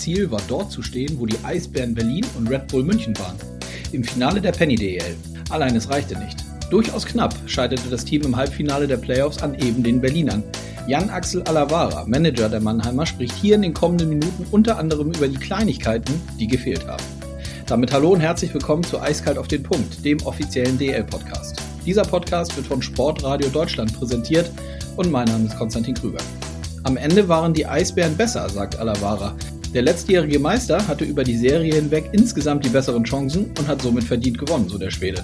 Ziel 0.00 0.30
war 0.30 0.40
dort 0.48 0.72
zu 0.72 0.82
stehen, 0.82 1.20
wo 1.20 1.26
die 1.26 1.36
Eisbären 1.44 1.94
Berlin 1.94 2.24
und 2.36 2.48
Red 2.48 2.68
Bull 2.68 2.82
München 2.82 3.16
waren. 3.18 3.36
Im 3.92 4.02
Finale 4.02 4.40
der 4.40 4.52
Penny 4.52 4.74
DEL. 4.74 5.14
Allein 5.50 5.76
es 5.76 5.90
reichte 5.90 6.18
nicht. 6.18 6.38
Durchaus 6.70 7.04
knapp 7.04 7.34
scheiterte 7.46 7.90
das 7.90 8.04
Team 8.04 8.22
im 8.22 8.36
Halbfinale 8.36 8.86
der 8.86 8.96
Playoffs 8.96 9.42
an 9.42 9.54
eben 9.56 9.82
den 9.82 10.00
Berlinern. 10.00 10.42
Jan-Axel 10.86 11.42
Alavara, 11.42 12.06
Manager 12.06 12.48
der 12.48 12.60
Mannheimer, 12.60 13.04
spricht 13.04 13.34
hier 13.34 13.56
in 13.56 13.62
den 13.62 13.74
kommenden 13.74 14.08
Minuten 14.08 14.46
unter 14.50 14.78
anderem 14.78 15.12
über 15.12 15.28
die 15.28 15.36
Kleinigkeiten, 15.36 16.14
die 16.38 16.46
gefehlt 16.46 16.86
haben. 16.86 17.04
Damit 17.66 17.92
hallo 17.92 18.10
und 18.10 18.20
herzlich 18.20 18.54
willkommen 18.54 18.82
zu 18.82 19.00
Eiskalt 19.00 19.36
auf 19.36 19.48
den 19.48 19.62
Punkt, 19.62 20.04
dem 20.04 20.20
offiziellen 20.22 20.78
DL-Podcast. 20.78 21.56
Dieser 21.84 22.02
Podcast 22.02 22.56
wird 22.56 22.66
von 22.66 22.80
Sportradio 22.80 23.48
Deutschland 23.50 23.92
präsentiert 23.92 24.50
und 24.96 25.10
mein 25.10 25.28
Name 25.28 25.46
ist 25.46 25.58
Konstantin 25.58 25.94
Krüger. 25.94 26.22
Am 26.84 26.96
Ende 26.96 27.28
waren 27.28 27.52
die 27.52 27.66
Eisbären 27.66 28.16
besser, 28.16 28.48
sagt 28.48 28.78
Alavara. 28.78 29.36
Der 29.74 29.82
letztjährige 29.82 30.40
Meister 30.40 30.88
hatte 30.88 31.04
über 31.04 31.22
die 31.22 31.36
Serie 31.36 31.76
hinweg 31.76 32.08
insgesamt 32.10 32.64
die 32.64 32.70
besseren 32.70 33.04
Chancen 33.04 33.52
und 33.56 33.68
hat 33.68 33.80
somit 33.80 34.02
verdient 34.02 34.36
gewonnen, 34.36 34.68
so 34.68 34.78
der 34.78 34.90
Schwede. 34.90 35.22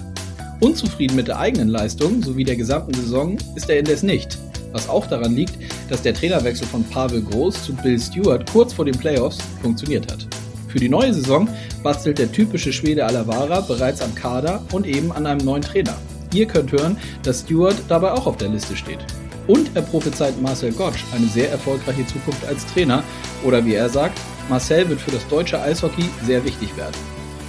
Unzufrieden 0.61 1.17
mit 1.17 1.27
der 1.27 1.37
eigenen 1.37 1.67
Leistung 1.67 2.23
sowie 2.23 2.45
der 2.45 2.55
gesamten 2.55 2.93
Saison 2.93 3.37
ist 3.55 3.69
er 3.69 3.79
indes 3.79 4.03
nicht. 4.03 4.37
Was 4.71 4.87
auch 4.87 5.05
daran 5.05 5.35
liegt, 5.35 5.57
dass 5.89 6.01
der 6.01 6.13
Trainerwechsel 6.13 6.65
von 6.65 6.85
Pavel 6.85 7.23
Groß 7.23 7.61
zu 7.61 7.73
Bill 7.73 7.99
Stewart 7.99 8.49
kurz 8.49 8.71
vor 8.71 8.85
den 8.85 8.97
Playoffs 8.97 9.37
funktioniert 9.61 10.09
hat. 10.09 10.25
Für 10.69 10.79
die 10.79 10.89
neue 10.89 11.13
Saison 11.13 11.49
bastelt 11.83 12.17
der 12.17 12.31
typische 12.31 12.71
Schwede 12.71 13.05
Alavara 13.05 13.59
bereits 13.59 14.01
am 14.01 14.15
Kader 14.15 14.63
und 14.71 14.87
eben 14.87 15.11
an 15.11 15.25
einem 15.25 15.43
neuen 15.43 15.61
Trainer. 15.61 15.97
Ihr 16.33 16.45
könnt 16.45 16.71
hören, 16.71 16.95
dass 17.21 17.41
Stewart 17.41 17.75
dabei 17.89 18.13
auch 18.13 18.25
auf 18.25 18.37
der 18.37 18.49
Liste 18.49 18.77
steht. 18.77 18.99
Und 19.47 19.71
er 19.75 19.81
prophezeit 19.81 20.41
Marcel 20.41 20.71
Gottsch 20.71 21.03
eine 21.13 21.27
sehr 21.27 21.51
erfolgreiche 21.51 22.05
Zukunft 22.07 22.45
als 22.45 22.65
Trainer. 22.67 23.03
Oder 23.45 23.65
wie 23.65 23.75
er 23.75 23.89
sagt, 23.89 24.19
Marcel 24.49 24.87
wird 24.89 25.01
für 25.01 25.11
das 25.11 25.27
deutsche 25.27 25.61
Eishockey 25.61 26.09
sehr 26.25 26.43
wichtig 26.43 26.75
werden. 26.77 26.95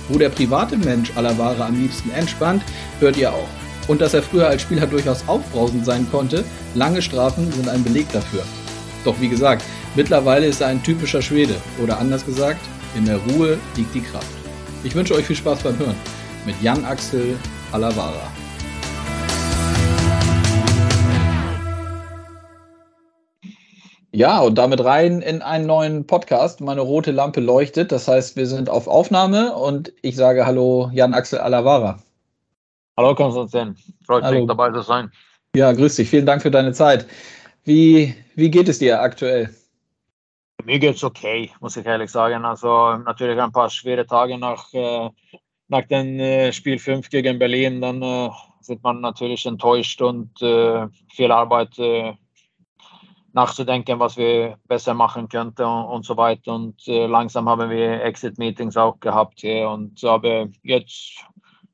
Wo 0.08 0.18
der 0.18 0.30
private 0.30 0.76
Mensch 0.76 1.12
aller 1.16 1.36
Ware 1.38 1.64
am 1.64 1.78
liebsten 1.78 2.10
entspannt, 2.10 2.62
hört 3.00 3.16
ihr 3.16 3.32
auch. 3.32 3.48
Und 3.88 4.00
dass 4.00 4.14
er 4.14 4.22
früher 4.22 4.48
als 4.48 4.62
Spieler 4.62 4.86
durchaus 4.86 5.26
aufbrausend 5.26 5.84
sein 5.84 6.06
konnte, 6.10 6.44
lange 6.74 7.02
Strafen 7.02 7.50
sind 7.52 7.68
ein 7.68 7.84
Beleg 7.84 8.10
dafür. 8.12 8.42
Doch 9.04 9.14
wie 9.20 9.28
gesagt, 9.28 9.62
mittlerweile 9.94 10.46
ist 10.46 10.60
er 10.60 10.68
ein 10.68 10.82
typischer 10.82 11.22
Schwede. 11.22 11.56
Oder 11.82 11.98
anders 11.98 12.24
gesagt, 12.24 12.60
in 12.96 13.06
der 13.06 13.18
Ruhe 13.18 13.58
liegt 13.76 13.94
die 13.94 14.02
Kraft. 14.02 14.26
Ich 14.84 14.94
wünsche 14.94 15.14
euch 15.14 15.26
viel 15.26 15.36
Spaß 15.36 15.60
beim 15.60 15.78
Hören 15.78 15.96
mit 16.46 16.60
Jan 16.62 16.84
Axel 16.84 17.36
Alavara. 17.72 18.30
Ja, 24.18 24.40
und 24.40 24.56
damit 24.56 24.84
rein 24.84 25.22
in 25.22 25.42
einen 25.42 25.66
neuen 25.66 26.04
Podcast. 26.04 26.60
Meine 26.60 26.80
rote 26.80 27.12
Lampe 27.12 27.38
leuchtet. 27.38 27.92
Das 27.92 28.08
heißt, 28.08 28.34
wir 28.34 28.46
sind 28.46 28.68
auf 28.68 28.88
Aufnahme 28.88 29.54
und 29.54 29.92
ich 30.02 30.16
sage 30.16 30.44
Hallo 30.44 30.90
Jan 30.92 31.14
Axel 31.14 31.38
Alavara. 31.38 32.02
Hallo 32.96 33.14
Konstantin, 33.14 33.76
freut 34.04 34.24
Hallo. 34.24 34.40
mich 34.40 34.48
dabei 34.48 34.72
zu 34.72 34.82
sein. 34.82 35.12
Ja, 35.54 35.70
grüß 35.70 35.94
dich. 35.94 36.10
Vielen 36.10 36.26
Dank 36.26 36.42
für 36.42 36.50
deine 36.50 36.72
Zeit. 36.72 37.06
Wie, 37.62 38.12
wie 38.34 38.50
geht 38.50 38.68
es 38.68 38.80
dir 38.80 39.00
aktuell? 39.00 39.54
Mir 40.64 40.80
geht's 40.80 41.04
okay, 41.04 41.52
muss 41.60 41.76
ich 41.76 41.86
ehrlich 41.86 42.10
sagen. 42.10 42.44
Also 42.44 42.96
natürlich 42.96 43.40
ein 43.40 43.52
paar 43.52 43.70
schwere 43.70 44.04
Tage 44.04 44.36
nach, 44.36 44.74
äh, 44.74 45.10
nach 45.68 45.86
dem 45.86 46.18
äh, 46.18 46.52
Spiel 46.52 46.80
5 46.80 47.08
gegen 47.08 47.38
Berlin. 47.38 47.80
Dann 47.80 48.02
äh, 48.02 48.30
sind 48.62 48.82
man 48.82 49.00
natürlich 49.00 49.46
enttäuscht 49.46 50.02
und 50.02 50.42
äh, 50.42 50.88
viel 51.08 51.30
Arbeit 51.30 51.78
äh, 51.78 52.14
nachzudenken, 53.32 54.00
was 54.00 54.16
wir 54.16 54.58
besser 54.66 54.94
machen 54.94 55.28
könnten 55.28 55.62
und, 55.62 55.84
und 55.86 56.04
so 56.04 56.16
weiter. 56.16 56.54
Und 56.54 56.86
äh, 56.88 57.06
langsam 57.06 57.48
haben 57.48 57.70
wir 57.70 58.02
Exit-Meetings 58.02 58.76
auch 58.76 58.98
gehabt 59.00 59.40
hier. 59.40 59.68
Und 59.68 60.02
aber 60.04 60.48
jetzt, 60.62 61.24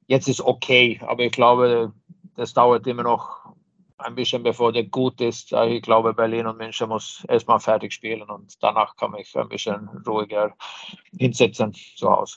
jetzt 0.07 0.29
ist 0.29 0.41
okay. 0.41 1.01
Aber 1.07 1.23
ich 1.23 1.33
glaube, 1.33 1.93
das 2.37 2.53
dauert 2.53 2.87
immer 2.87 3.03
noch 3.03 3.45
ein 3.98 4.14
bisschen 4.14 4.43
bevor 4.43 4.73
der 4.73 4.85
gut 4.85 5.20
ist. 5.20 5.53
Ich 5.53 5.83
glaube, 5.83 6.14
Berlin 6.14 6.47
und 6.47 6.59
München 6.59 6.89
muss 6.89 7.25
erstmal 7.29 7.61
fertig 7.61 7.93
spielen 7.93 8.23
und 8.23 8.63
danach 8.63 8.97
kann 8.97 9.14
ich 9.14 9.35
ein 9.37 9.48
bisschen 9.48 9.89
ruhiger 10.07 10.53
hinsetzen 11.19 11.73
zu 11.73 12.11
Hause. 12.11 12.37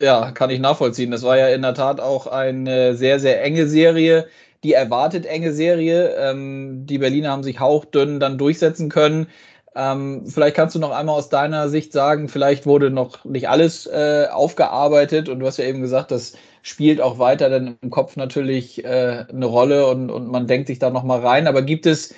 Ja, 0.00 0.30
kann 0.30 0.50
ich 0.50 0.60
nachvollziehen. 0.60 1.10
Das 1.10 1.22
war 1.22 1.38
ja 1.38 1.48
in 1.48 1.62
der 1.62 1.74
Tat 1.74 2.00
auch 2.00 2.26
eine 2.26 2.94
sehr, 2.94 3.18
sehr 3.18 3.42
enge 3.42 3.66
Serie. 3.66 4.28
Die 4.66 4.72
erwartet 4.72 5.26
enge 5.26 5.52
Serie. 5.52 6.16
Ähm, 6.16 6.86
die 6.86 6.98
Berliner 6.98 7.30
haben 7.30 7.44
sich 7.44 7.60
hauchdünn 7.60 8.18
dann 8.18 8.36
durchsetzen 8.36 8.88
können. 8.88 9.28
Ähm, 9.76 10.26
vielleicht 10.26 10.56
kannst 10.56 10.74
du 10.74 10.80
noch 10.80 10.90
einmal 10.90 11.14
aus 11.14 11.28
deiner 11.28 11.68
Sicht 11.68 11.92
sagen, 11.92 12.28
vielleicht 12.28 12.66
wurde 12.66 12.90
noch 12.90 13.24
nicht 13.24 13.48
alles 13.48 13.86
äh, 13.86 14.26
aufgearbeitet 14.28 15.28
und 15.28 15.38
du 15.38 15.46
hast 15.46 15.58
ja 15.58 15.66
eben 15.66 15.82
gesagt, 15.82 16.10
das 16.10 16.32
spielt 16.62 17.00
auch 17.00 17.20
weiter 17.20 17.48
dann 17.48 17.76
im 17.80 17.90
Kopf 17.90 18.16
natürlich 18.16 18.84
äh, 18.84 19.24
eine 19.28 19.46
Rolle 19.46 19.86
und, 19.86 20.10
und 20.10 20.26
man 20.32 20.48
denkt 20.48 20.66
sich 20.66 20.80
da 20.80 20.90
nochmal 20.90 21.20
rein. 21.20 21.46
Aber 21.46 21.62
gibt 21.62 21.86
es, 21.86 22.12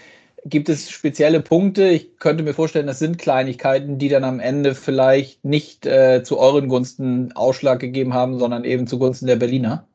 gibt 0.47 0.71
es 0.71 0.89
spezielle 0.91 1.41
Punkte? 1.41 1.87
Ich 1.89 2.17
könnte 2.19 2.45
mir 2.45 2.55
vorstellen, 2.55 2.87
das 2.87 2.99
sind 2.99 3.19
Kleinigkeiten, 3.19 3.99
die 3.99 4.09
dann 4.09 4.25
am 4.25 4.41
Ende 4.41 4.75
vielleicht 4.75 5.45
nicht 5.45 5.85
äh, 5.85 6.23
zu 6.23 6.39
euren 6.39 6.69
Gunsten 6.69 7.33
Ausschlag 7.33 7.81
gegeben 7.81 8.15
haben, 8.15 8.39
sondern 8.39 8.65
eben 8.65 8.87
zugunsten 8.87 9.27
der 9.27 9.37
Berliner. 9.37 9.87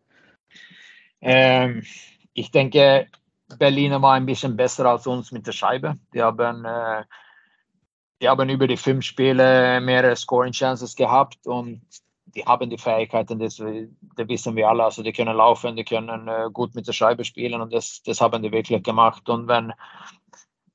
Ähm, 1.22 1.84
ich 2.34 2.52
denke, 2.52 3.08
Berliner 3.58 4.02
war 4.02 4.14
ein 4.14 4.26
bisschen 4.26 4.56
besser 4.56 4.86
als 4.86 5.08
uns 5.08 5.32
mit 5.32 5.46
der 5.46 5.52
Scheibe. 5.52 5.98
Die 6.14 6.22
haben, 6.22 6.66
äh, 6.66 7.04
die 8.22 8.30
haben 8.30 8.50
über 8.50 8.68
die 8.68 8.78
fünf 8.78 9.06
Spiele 9.06 9.80
mehrere 9.82 10.16
Scoring 10.16 10.54
Chances 10.54 10.96
gehabt 10.96 11.46
und 11.46 11.82
die 12.36 12.44
haben 12.44 12.70
die 12.70 12.78
Fähigkeiten, 12.78 13.38
das, 13.38 13.58
das 13.58 14.28
wissen 14.28 14.56
wir 14.56 14.68
alle. 14.68 14.86
Also 14.86 15.04
die 15.04 15.14
können 15.14 15.38
laufen, 15.38 15.76
die 15.76 15.84
können 15.84 16.28
äh, 16.28 16.50
gut 16.52 16.74
mit 16.74 16.88
der 16.88 16.94
Scheibe 16.94 17.24
spielen 17.24 17.62
und 17.62 17.72
das, 17.72 18.02
das 18.04 18.22
haben 18.22 18.42
die 18.42 18.52
wirklich 18.52 18.82
gemacht. 18.82 19.30
Und 19.30 19.48
wenn 19.48 19.74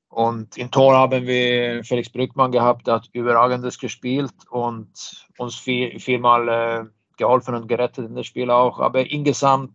und 0.09 0.57
im 0.57 0.71
Tor 0.71 0.97
haben 0.97 1.27
wir 1.27 1.83
Felix 1.83 2.09
Brückmann 2.09 2.51
gehabt, 2.51 2.87
der 2.87 2.95
hat 2.95 3.09
überragendes 3.13 3.77
gespielt 3.77 4.33
und 4.49 5.27
uns 5.37 5.55
viel, 5.55 5.99
vielmal 5.99 6.49
äh, 6.49 6.85
geholfen 7.17 7.53
und 7.53 7.67
gerettet 7.67 8.07
in 8.07 8.15
das 8.15 8.25
Spiel 8.25 8.49
auch. 8.49 8.79
Aber 8.79 9.05
insgesamt 9.09 9.71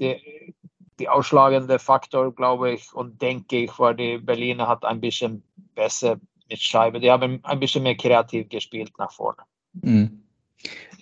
die, 0.00 0.54
die 0.98 1.08
ausschlagende 1.08 1.78
Faktor, 1.78 2.34
glaube 2.34 2.72
ich, 2.72 2.92
und 2.92 3.20
denke 3.20 3.64
ich, 3.64 3.78
war 3.78 3.94
die 3.94 4.18
Berliner 4.18 4.68
hat 4.68 4.84
ein 4.84 5.00
bisschen 5.00 5.42
besser 5.74 6.18
mit 6.48 6.60
Scheibe. 6.60 7.00
Die 7.00 7.10
haben 7.10 7.40
ein 7.44 7.60
bisschen 7.60 7.82
mehr 7.82 7.96
kreativ 7.96 8.48
gespielt 8.48 8.92
nach 8.98 9.12
vorne. 9.12 9.38
Mhm. 9.82 10.22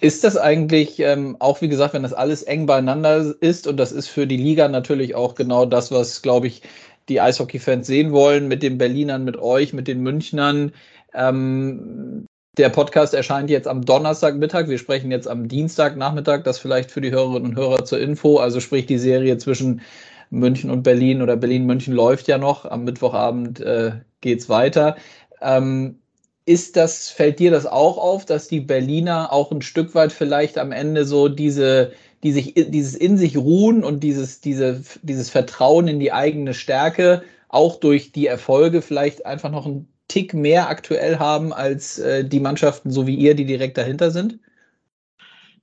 Ist 0.00 0.24
das 0.24 0.36
eigentlich 0.36 0.98
ähm, 0.98 1.36
auch, 1.40 1.62
wie 1.62 1.68
gesagt, 1.68 1.94
wenn 1.94 2.02
das 2.02 2.12
alles 2.12 2.42
eng 2.42 2.66
beieinander 2.66 3.34
ist 3.40 3.66
und 3.66 3.78
das 3.78 3.92
ist 3.92 4.08
für 4.08 4.26
die 4.26 4.36
Liga 4.36 4.68
natürlich 4.68 5.14
auch 5.14 5.34
genau 5.34 5.64
das, 5.64 5.90
was, 5.90 6.20
glaube 6.20 6.48
ich, 6.48 6.62
die 7.08 7.20
Eishockey-Fans 7.20 7.86
sehen 7.86 8.12
wollen, 8.12 8.48
mit 8.48 8.62
den 8.62 8.76
Berlinern, 8.76 9.24
mit 9.24 9.38
euch, 9.38 9.72
mit 9.72 9.88
den 9.88 10.02
Münchnern. 10.02 10.72
Ähm, 11.14 12.26
der 12.56 12.70
Podcast 12.70 13.12
erscheint 13.12 13.50
jetzt 13.50 13.68
am 13.68 13.84
Donnerstagmittag. 13.84 14.68
Wir 14.68 14.78
sprechen 14.78 15.10
jetzt 15.10 15.28
am 15.28 15.48
Dienstagnachmittag. 15.48 16.42
Das 16.42 16.58
vielleicht 16.58 16.90
für 16.90 17.00
die 17.00 17.10
Hörerinnen 17.10 17.50
und 17.50 17.56
Hörer 17.56 17.84
zur 17.84 18.00
Info. 18.00 18.38
Also 18.38 18.60
sprich 18.60 18.86
die 18.86 18.98
Serie 18.98 19.36
zwischen 19.38 19.82
München 20.30 20.70
und 20.70 20.82
Berlin 20.82 21.22
oder 21.22 21.36
Berlin-München 21.36 21.94
läuft 21.94 22.28
ja 22.28 22.38
noch. 22.38 22.64
Am 22.64 22.84
Mittwochabend 22.84 23.60
äh, 23.60 23.92
geht 24.20 24.40
es 24.40 24.48
weiter. 24.48 24.96
Ähm, 25.42 25.98
ist 26.46 26.76
das, 26.76 27.10
fällt 27.10 27.40
dir 27.40 27.50
das 27.50 27.66
auch 27.66 27.98
auf, 27.98 28.24
dass 28.24 28.48
die 28.48 28.60
Berliner 28.60 29.32
auch 29.32 29.50
ein 29.50 29.62
Stück 29.62 29.94
weit 29.94 30.12
vielleicht 30.12 30.58
am 30.58 30.72
Ende 30.72 31.04
so 31.04 31.28
diese, 31.28 31.92
die 32.22 32.32
sich, 32.32 32.54
dieses 32.54 32.94
in 32.94 33.18
sich 33.18 33.36
ruhen 33.36 33.84
und 33.84 34.00
dieses, 34.00 34.40
diese, 34.40 34.80
dieses 35.02 35.28
Vertrauen 35.28 35.88
in 35.88 36.00
die 36.00 36.12
eigene 36.12 36.54
Stärke 36.54 37.22
auch 37.48 37.76
durch 37.76 38.12
die 38.12 38.26
Erfolge 38.26 38.80
vielleicht 38.80 39.26
einfach 39.26 39.50
noch 39.50 39.66
ein 39.66 39.88
Tick 40.08 40.34
mehr 40.34 40.68
aktuell 40.68 41.18
haben 41.18 41.52
als 41.52 41.98
äh, 41.98 42.24
die 42.24 42.40
Mannschaften, 42.40 42.90
so 42.90 43.06
wie 43.06 43.14
ihr, 43.14 43.34
die 43.34 43.44
direkt 43.44 43.76
dahinter 43.76 44.10
sind? 44.10 44.38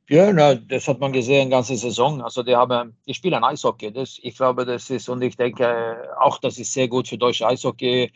Ja, 0.09 0.33
na, 0.33 0.55
das 0.55 0.87
hat 0.87 0.99
man 0.99 1.13
gesehen, 1.13 1.49
ganze 1.49 1.77
Saison. 1.77 2.21
Also 2.21 2.43
die 2.43 2.55
haben, 2.55 2.95
die 3.07 3.13
spielen 3.13 3.43
Eishockey. 3.43 3.91
Das, 3.91 4.19
ich 4.21 4.35
glaube, 4.35 4.65
das 4.65 4.89
ist, 4.89 5.07
und 5.07 5.21
ich 5.21 5.37
denke 5.37 6.09
auch, 6.19 6.39
das 6.39 6.59
ist 6.59 6.73
sehr 6.73 6.89
gut 6.89 7.07
für 7.07 7.17
deutsche 7.17 7.47
Eishockey, 7.47 8.11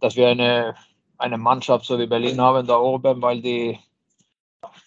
dass 0.00 0.16
wir 0.16 0.28
eine, 0.28 0.74
eine 1.18 1.38
Mannschaft 1.38 1.86
so 1.86 1.98
wie 1.98 2.06
Berlin 2.06 2.40
haben 2.40 2.66
da 2.66 2.76
oben, 2.78 3.22
weil 3.22 3.40
die, 3.40 3.78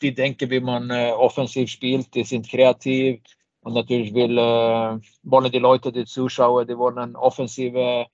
die 0.01 0.13
denken, 0.13 0.49
wie 0.51 0.59
man 0.59 0.89
äh, 0.91 1.11
offensiv 1.11 1.71
spielt, 1.71 2.13
die 2.13 2.23
sind 2.23 2.47
kreativ 2.47 3.19
und 3.61 3.73
natürlich 3.73 4.13
will, 4.13 4.37
äh, 4.37 4.99
wollen 5.23 5.51
die 5.51 5.59
Leute, 5.59 5.91
die 5.91 6.05
Zuschauer, 6.05 6.65
die 6.65 6.77
wollen 6.77 7.15
offensive 7.15 8.05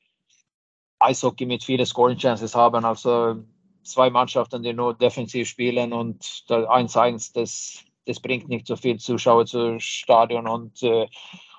Eishockey 1.04 1.46
mit 1.46 1.64
vielen 1.64 1.86
Scoring 1.86 2.18
Chances 2.18 2.56
haben. 2.56 2.86
Also 2.86 3.38
zwei 3.84 4.10
Mannschaften, 4.10 4.64
die 4.64 4.74
nur 4.74 4.94
defensiv 4.94 5.48
spielen 5.48 5.94
und 5.94 6.24
1-1, 6.50 7.32
das, 7.34 7.84
das 8.06 8.20
bringt 8.20 8.50
nicht 8.50 8.68
so 8.68 8.76
viel 8.76 8.98
Zuschauer 8.98 9.46
zu 9.46 9.80
Stadion 9.80 10.48
und 10.48 10.82
äh, 10.84 11.08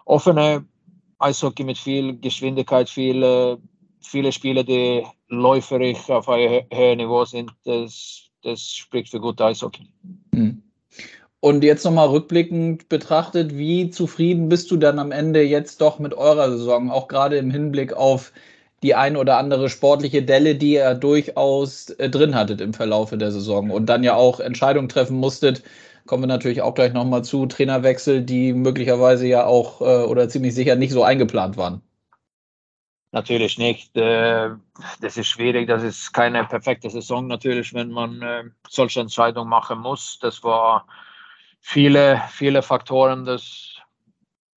offene 0.05 0.65
Eishockey 1.19 1.65
mit 1.65 1.79
viel 1.79 2.19
Geschwindigkeit, 2.19 2.89
viele, 2.89 3.59
viele 4.01 4.33
Spiele, 4.33 4.65
die 4.65 5.05
läuferisch 5.29 6.11
auf 6.11 6.29
einem 6.29 6.65
höheren 6.73 6.99
Niveau 6.99 7.25
sind, 7.25 7.51
das, 7.65 8.29
das 8.43 8.63
spricht 8.63 9.11
für 9.11 9.21
gute 9.21 9.45
Eishockey. 9.45 9.87
Mhm. 10.33 10.63
Und 11.41 11.63
jetzt 11.63 11.85
nochmal 11.85 12.09
rückblickend 12.09 12.89
betrachtet, 12.89 13.55
wie 13.55 13.91
zufrieden 13.91 14.49
bist 14.49 14.71
du 14.71 14.79
dann 14.79 14.99
am 14.99 15.13
Ende 15.13 15.43
jetzt 15.43 15.83
doch 15.83 15.99
mit 15.99 16.15
eurer 16.15 16.51
Saison, 16.51 16.91
auch 16.91 17.07
gerade 17.07 17.37
im 17.37 17.51
Hinblick 17.51 17.93
auf 17.93 18.33
die 18.85 18.95
ein 18.95 19.17
oder 19.17 19.39
andere 19.39 19.71
sportliche 19.71 20.23
Delle, 20.23 20.57
die 20.57 20.75
ihr 20.75 20.95
durchaus 20.95 21.89
äh, 21.91 22.11
drin 22.11 22.35
hattet 22.35 22.61
im 22.61 22.75
Verlaufe 22.75 23.17
der 23.17 23.33
Saison 23.33 23.71
und 23.71 23.87
dann 23.87 24.05
ja 24.05 24.15
auch 24.15 24.41
Entscheidungen 24.41 24.91
treffen 24.91 25.17
musstet. 25.17 25.63
Kommen 26.07 26.25
wir 26.25 26.27
natürlich 26.27 26.61
auch 26.61 26.75
gleich 26.75 26.93
nochmal 26.93 27.25
zu 27.25 27.47
Trainerwechsel, 27.47 28.21
die 28.21 28.53
möglicherweise 28.53 29.27
ja 29.27 29.47
auch 29.47 29.81
äh, 29.81 30.05
oder 30.05 30.29
ziemlich 30.29 30.55
sicher 30.55 30.77
nicht 30.77 30.93
so 30.93 31.03
eingeplant 31.03 31.57
waren. 31.57 31.81
Natürlich 33.13 33.57
nicht. 33.57 33.97
Äh, 33.97 34.51
das 35.01 35.17
ist 35.17 35.29
schwierig. 35.29 35.67
Das 35.67 35.83
ist 35.83 36.13
keine 36.13 36.45
perfekte 36.45 36.91
Saison 36.91 37.27
natürlich, 37.27 37.73
wenn 37.73 37.91
man 37.91 38.53
solche 38.69 39.01
Entscheidungen 39.01 39.49
machen 39.49 39.79
muss. 39.79 40.19
Das 40.21 40.45
war 40.45 40.87
viele, 41.63 42.21
viele 42.33 42.61
Faktoren, 42.61 43.25
das, 43.25 43.79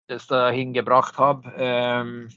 das 0.08 0.28
dahin 0.28 0.74
gebracht 0.74 1.18
haben. 1.18 2.30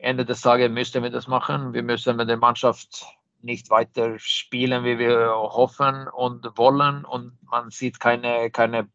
Ende 0.00 0.24
des 0.24 0.40
Tages 0.40 0.70
müssten 0.70 1.02
wir 1.02 1.10
das 1.10 1.26
machen. 1.26 1.72
Wir 1.72 1.82
müssen 1.82 2.16
mit 2.16 2.28
der 2.28 2.36
Mannschaft 2.36 3.06
nicht 3.42 3.70
weiter 3.70 4.18
spielen, 4.18 4.84
wie 4.84 4.98
wir 4.98 5.30
hoffen 5.34 6.08
und 6.08 6.46
wollen. 6.56 7.04
Und 7.04 7.38
man 7.42 7.70
sieht 7.70 8.00
keine, 8.00 8.50
keine, 8.50 8.88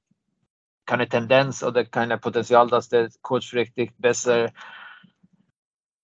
keine 0.85 1.07
Tendenz 1.07 1.63
oder 1.63 1.85
kein 1.85 2.19
Potenzial, 2.19 2.67
dass 2.67 2.89
der 2.89 3.09
kurzfristig 3.21 3.91
besser 3.97 4.51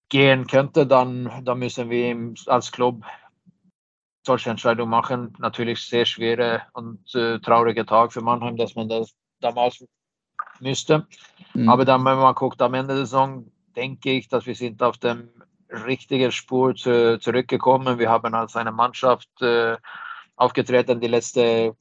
gehen 0.09 0.47
könnte. 0.47 0.87
Dann, 0.87 1.43
dann 1.43 1.59
müssen 1.59 1.89
wir 1.89 2.33
als 2.47 2.71
Club 2.71 3.03
solche 4.23 4.49
Entscheidungen 4.49 4.91
machen. 4.91 5.33
Natürlich 5.39 5.81
sehr 5.81 6.05
schwere 6.05 6.63
und 6.73 7.13
äh, 7.15 7.39
traurige 7.39 7.85
Tag 7.85 8.13
für 8.13 8.21
Mannheim, 8.21 8.55
dass 8.55 8.75
man 8.75 8.87
das 8.87 9.15
damals 9.39 9.83
müsste. 10.59 11.07
Mhm. 11.53 11.69
Aber 11.69 11.85
dann, 11.85 12.05
wenn 12.05 12.17
man 12.17 12.35
guckt 12.35 12.61
am 12.61 12.73
Ende 12.73 12.95
der 12.95 13.05
Saison, 13.05 13.50
denke 13.75 14.11
ich, 14.11 14.27
dass 14.27 14.45
wir 14.45 14.55
sind 14.55 14.81
auf 14.83 14.97
dem 14.97 15.29
richtigen 15.69 16.31
Spur 16.31 16.75
zu, 16.75 17.19
zurückgekommen. 17.19 17.99
Wir 17.99 18.09
haben 18.09 18.33
als 18.33 18.55
eine 18.55 18.71
Mannschaft 18.71 19.29
äh, 19.41 19.77
aufgetreten, 20.35 20.99
die 20.99 21.07
letzte, 21.07 21.75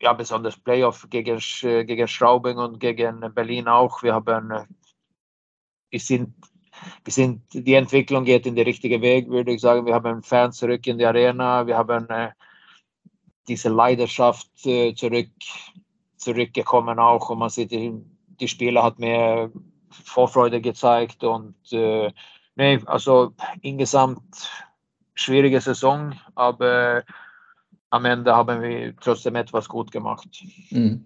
ja, 0.00 0.12
besonders 0.12 0.58
Playoff 0.58 1.06
gegen, 1.10 1.38
gegen 1.60 2.08
Straubing 2.08 2.58
und 2.58 2.80
gegen 2.80 3.20
Berlin 3.34 3.68
auch. 3.68 4.02
Wir 4.02 4.14
haben, 4.14 4.50
äh, 4.50 4.64
wir 5.90 6.00
sind 6.00 6.34
wir 7.04 7.12
sind, 7.12 7.42
die 7.52 7.74
Entwicklung 7.74 8.24
geht 8.24 8.46
in 8.46 8.56
den 8.56 8.64
richtigen 8.64 9.00
Weg, 9.02 9.28
würde 9.28 9.52
ich 9.52 9.60
sagen. 9.60 9.86
Wir 9.86 9.94
haben 9.94 10.22
Fans 10.22 10.56
zurück 10.56 10.86
in 10.86 10.98
die 10.98 11.06
Arena, 11.06 11.66
wir 11.66 11.76
haben 11.76 12.08
äh, 12.10 12.30
diese 13.48 13.68
Leidenschaft 13.68 14.48
äh, 14.66 14.94
zurück, 14.94 15.28
zurückgekommen 16.16 16.98
auch 16.98 17.30
und 17.30 17.38
man 17.38 17.50
sieht, 17.50 17.70
die, 17.70 17.92
die 18.40 18.48
Spieler 18.48 18.82
hat 18.82 18.98
mehr 18.98 19.50
Vorfreude 20.04 20.60
gezeigt 20.60 21.24
und 21.24 21.54
äh, 21.72 22.10
nee, 22.56 22.80
also 22.86 23.32
insgesamt 23.62 24.22
schwierige 25.14 25.60
Saison, 25.60 26.14
aber 26.34 27.04
am 27.90 28.04
Ende 28.04 28.34
haben 28.34 28.60
wir 28.60 28.94
trotzdem 29.00 29.36
etwas 29.36 29.68
gut 29.68 29.92
gemacht. 29.92 30.28
Mhm. 30.70 31.04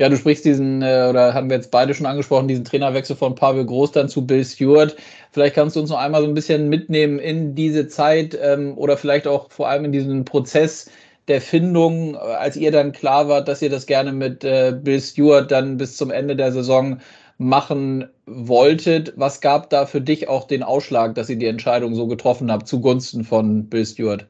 Ja, 0.00 0.08
du 0.08 0.16
sprichst 0.16 0.44
diesen, 0.44 0.82
äh, 0.82 1.06
oder 1.10 1.34
haben 1.34 1.50
wir 1.50 1.56
jetzt 1.56 1.72
beide 1.72 1.92
schon 1.92 2.06
angesprochen, 2.06 2.46
diesen 2.46 2.64
Trainerwechsel 2.64 3.16
von 3.16 3.34
Pavel 3.34 3.66
Groß 3.66 3.92
dann 3.92 4.08
zu 4.08 4.24
Bill 4.24 4.44
Stewart. 4.44 4.96
Vielleicht 5.32 5.56
kannst 5.56 5.74
du 5.74 5.80
uns 5.80 5.90
noch 5.90 5.98
einmal 5.98 6.22
so 6.22 6.28
ein 6.28 6.34
bisschen 6.34 6.68
mitnehmen 6.68 7.18
in 7.18 7.56
diese 7.56 7.88
Zeit 7.88 8.38
ähm, 8.40 8.78
oder 8.78 8.96
vielleicht 8.96 9.26
auch 9.26 9.50
vor 9.50 9.68
allem 9.68 9.86
in 9.86 9.92
diesen 9.92 10.24
Prozess 10.24 10.88
der 11.26 11.40
Findung, 11.40 12.14
äh, 12.14 12.18
als 12.18 12.56
ihr 12.56 12.70
dann 12.70 12.92
klar 12.92 13.28
wart, 13.28 13.48
dass 13.48 13.60
ihr 13.60 13.70
das 13.70 13.86
gerne 13.86 14.12
mit 14.12 14.44
äh, 14.44 14.72
Bill 14.72 15.00
Stewart 15.00 15.50
dann 15.50 15.76
bis 15.76 15.96
zum 15.96 16.12
Ende 16.12 16.36
der 16.36 16.52
Saison 16.52 17.00
machen 17.38 18.10
wolltet. 18.26 19.14
Was 19.16 19.40
gab 19.40 19.70
da 19.70 19.86
für 19.86 20.00
dich 20.00 20.28
auch 20.28 20.46
den 20.46 20.62
Ausschlag, 20.62 21.14
dass 21.14 21.30
ihr 21.30 21.36
die 21.36 21.46
Entscheidung 21.46 21.94
so 21.94 22.06
getroffen 22.06 22.50
habt 22.50 22.68
zugunsten 22.68 23.24
von 23.24 23.68
Bill 23.68 23.86
Stewart? 23.86 24.28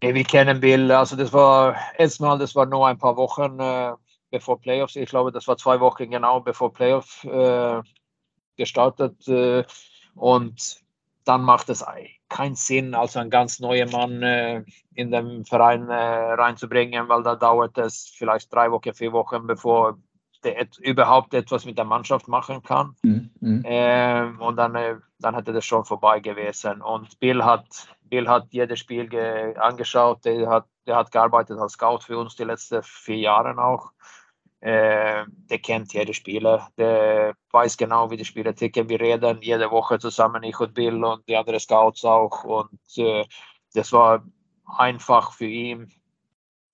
wir 0.00 0.24
kennen 0.24 0.60
Bill, 0.60 0.90
also 0.92 1.16
das 1.16 1.32
war 1.32 1.76
erstmal, 1.98 2.38
das 2.38 2.54
war 2.54 2.66
nur 2.66 2.86
ein 2.86 2.98
paar 2.98 3.16
Wochen 3.16 3.58
äh, 3.58 3.92
bevor 4.30 4.60
Playoffs. 4.60 4.96
Ich 4.96 5.08
glaube, 5.08 5.32
das 5.32 5.46
war 5.46 5.56
zwei 5.56 5.80
Wochen 5.80 6.10
genau 6.10 6.40
bevor 6.40 6.72
Playoffs 6.72 7.24
äh, 7.24 7.80
gestartet. 8.56 9.28
Äh, 9.28 9.64
und 10.14 10.82
dann 11.24 11.42
macht 11.42 11.68
es 11.68 11.84
keinen 12.28 12.56
Sinn, 12.56 12.94
also 12.94 13.20
einen 13.20 13.30
ganz 13.30 13.60
neuen 13.60 13.90
Mann 13.90 14.22
äh, 14.22 14.64
in 14.94 15.10
den 15.10 15.44
Verein 15.44 15.88
äh, 15.88 15.94
reinzubringen, 15.94 17.08
weil 17.08 17.22
da 17.22 17.36
dauert 17.36 17.78
es 17.78 18.12
vielleicht 18.16 18.52
drei 18.52 18.70
Wochen, 18.70 18.94
vier 18.94 19.12
Wochen, 19.12 19.46
bevor 19.46 19.98
der 20.44 20.60
et 20.60 20.78
überhaupt 20.78 21.34
etwas 21.34 21.64
mit 21.64 21.78
der 21.78 21.84
Mannschaft 21.84 22.28
machen 22.28 22.62
kann. 22.62 22.96
Mhm. 23.02 23.30
mhm. 23.40 23.62
Ähm, 23.64 24.40
und 24.40 24.56
dann, 24.56 24.74
äh, 24.74 24.96
dann 25.18 25.34
hätte 25.34 25.52
das 25.52 25.64
schon 25.64 25.84
vorbei 25.84 26.20
gewesen. 26.20 26.82
Und 26.82 27.18
Bill 27.20 27.44
hat, 27.44 27.66
Bill 28.04 28.28
hat 28.28 28.46
jedes 28.50 28.78
Spiel 28.80 29.08
angeschaut, 29.58 30.24
der 30.24 30.48
hat, 30.48 30.66
der 30.86 30.96
hat 30.96 31.12
gearbeitet 31.12 31.58
als 31.58 31.72
Scout 31.72 32.00
für 32.00 32.18
uns 32.18 32.36
die 32.36 32.44
letzten 32.44 32.82
vier 32.82 33.18
Jahre 33.18 33.56
auch. 33.58 33.92
Äh, 34.60 35.24
der 35.50 35.58
kennt 35.58 35.92
jede 35.92 36.14
Spieler, 36.14 36.68
der 36.78 37.34
weiß 37.50 37.76
genau, 37.76 38.12
wie 38.12 38.16
die 38.16 38.24
Spieler 38.24 38.54
ticken. 38.54 38.88
Wir 38.88 39.00
reden 39.00 39.42
jede 39.42 39.68
Woche 39.72 39.98
zusammen, 39.98 40.44
ich 40.44 40.60
und 40.60 40.72
Bill 40.72 41.02
und 41.02 41.28
die 41.28 41.36
anderen 41.36 41.58
Scouts 41.58 42.04
auch. 42.04 42.44
Und 42.44 42.78
äh, 42.96 43.24
das 43.74 43.92
war 43.92 44.22
einfach 44.64 45.32
für 45.32 45.46
ihn 45.46 45.92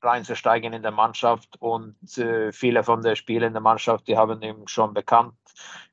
reinzusteigen 0.03 0.73
in 0.73 0.83
der 0.83 0.91
Mannschaft. 0.93 1.57
Und 1.61 1.97
äh, 2.19 2.53
viele 2.53 2.83
von 2.85 3.03
den 3.03 3.17
Spielern 3.17 3.49
in 3.49 3.53
der 3.55 3.63
Mannschaft, 3.63 4.09
die 4.09 4.17
haben 4.17 4.43
ihn 4.43 4.67
schon 4.67 4.95
bekannt 4.95 5.35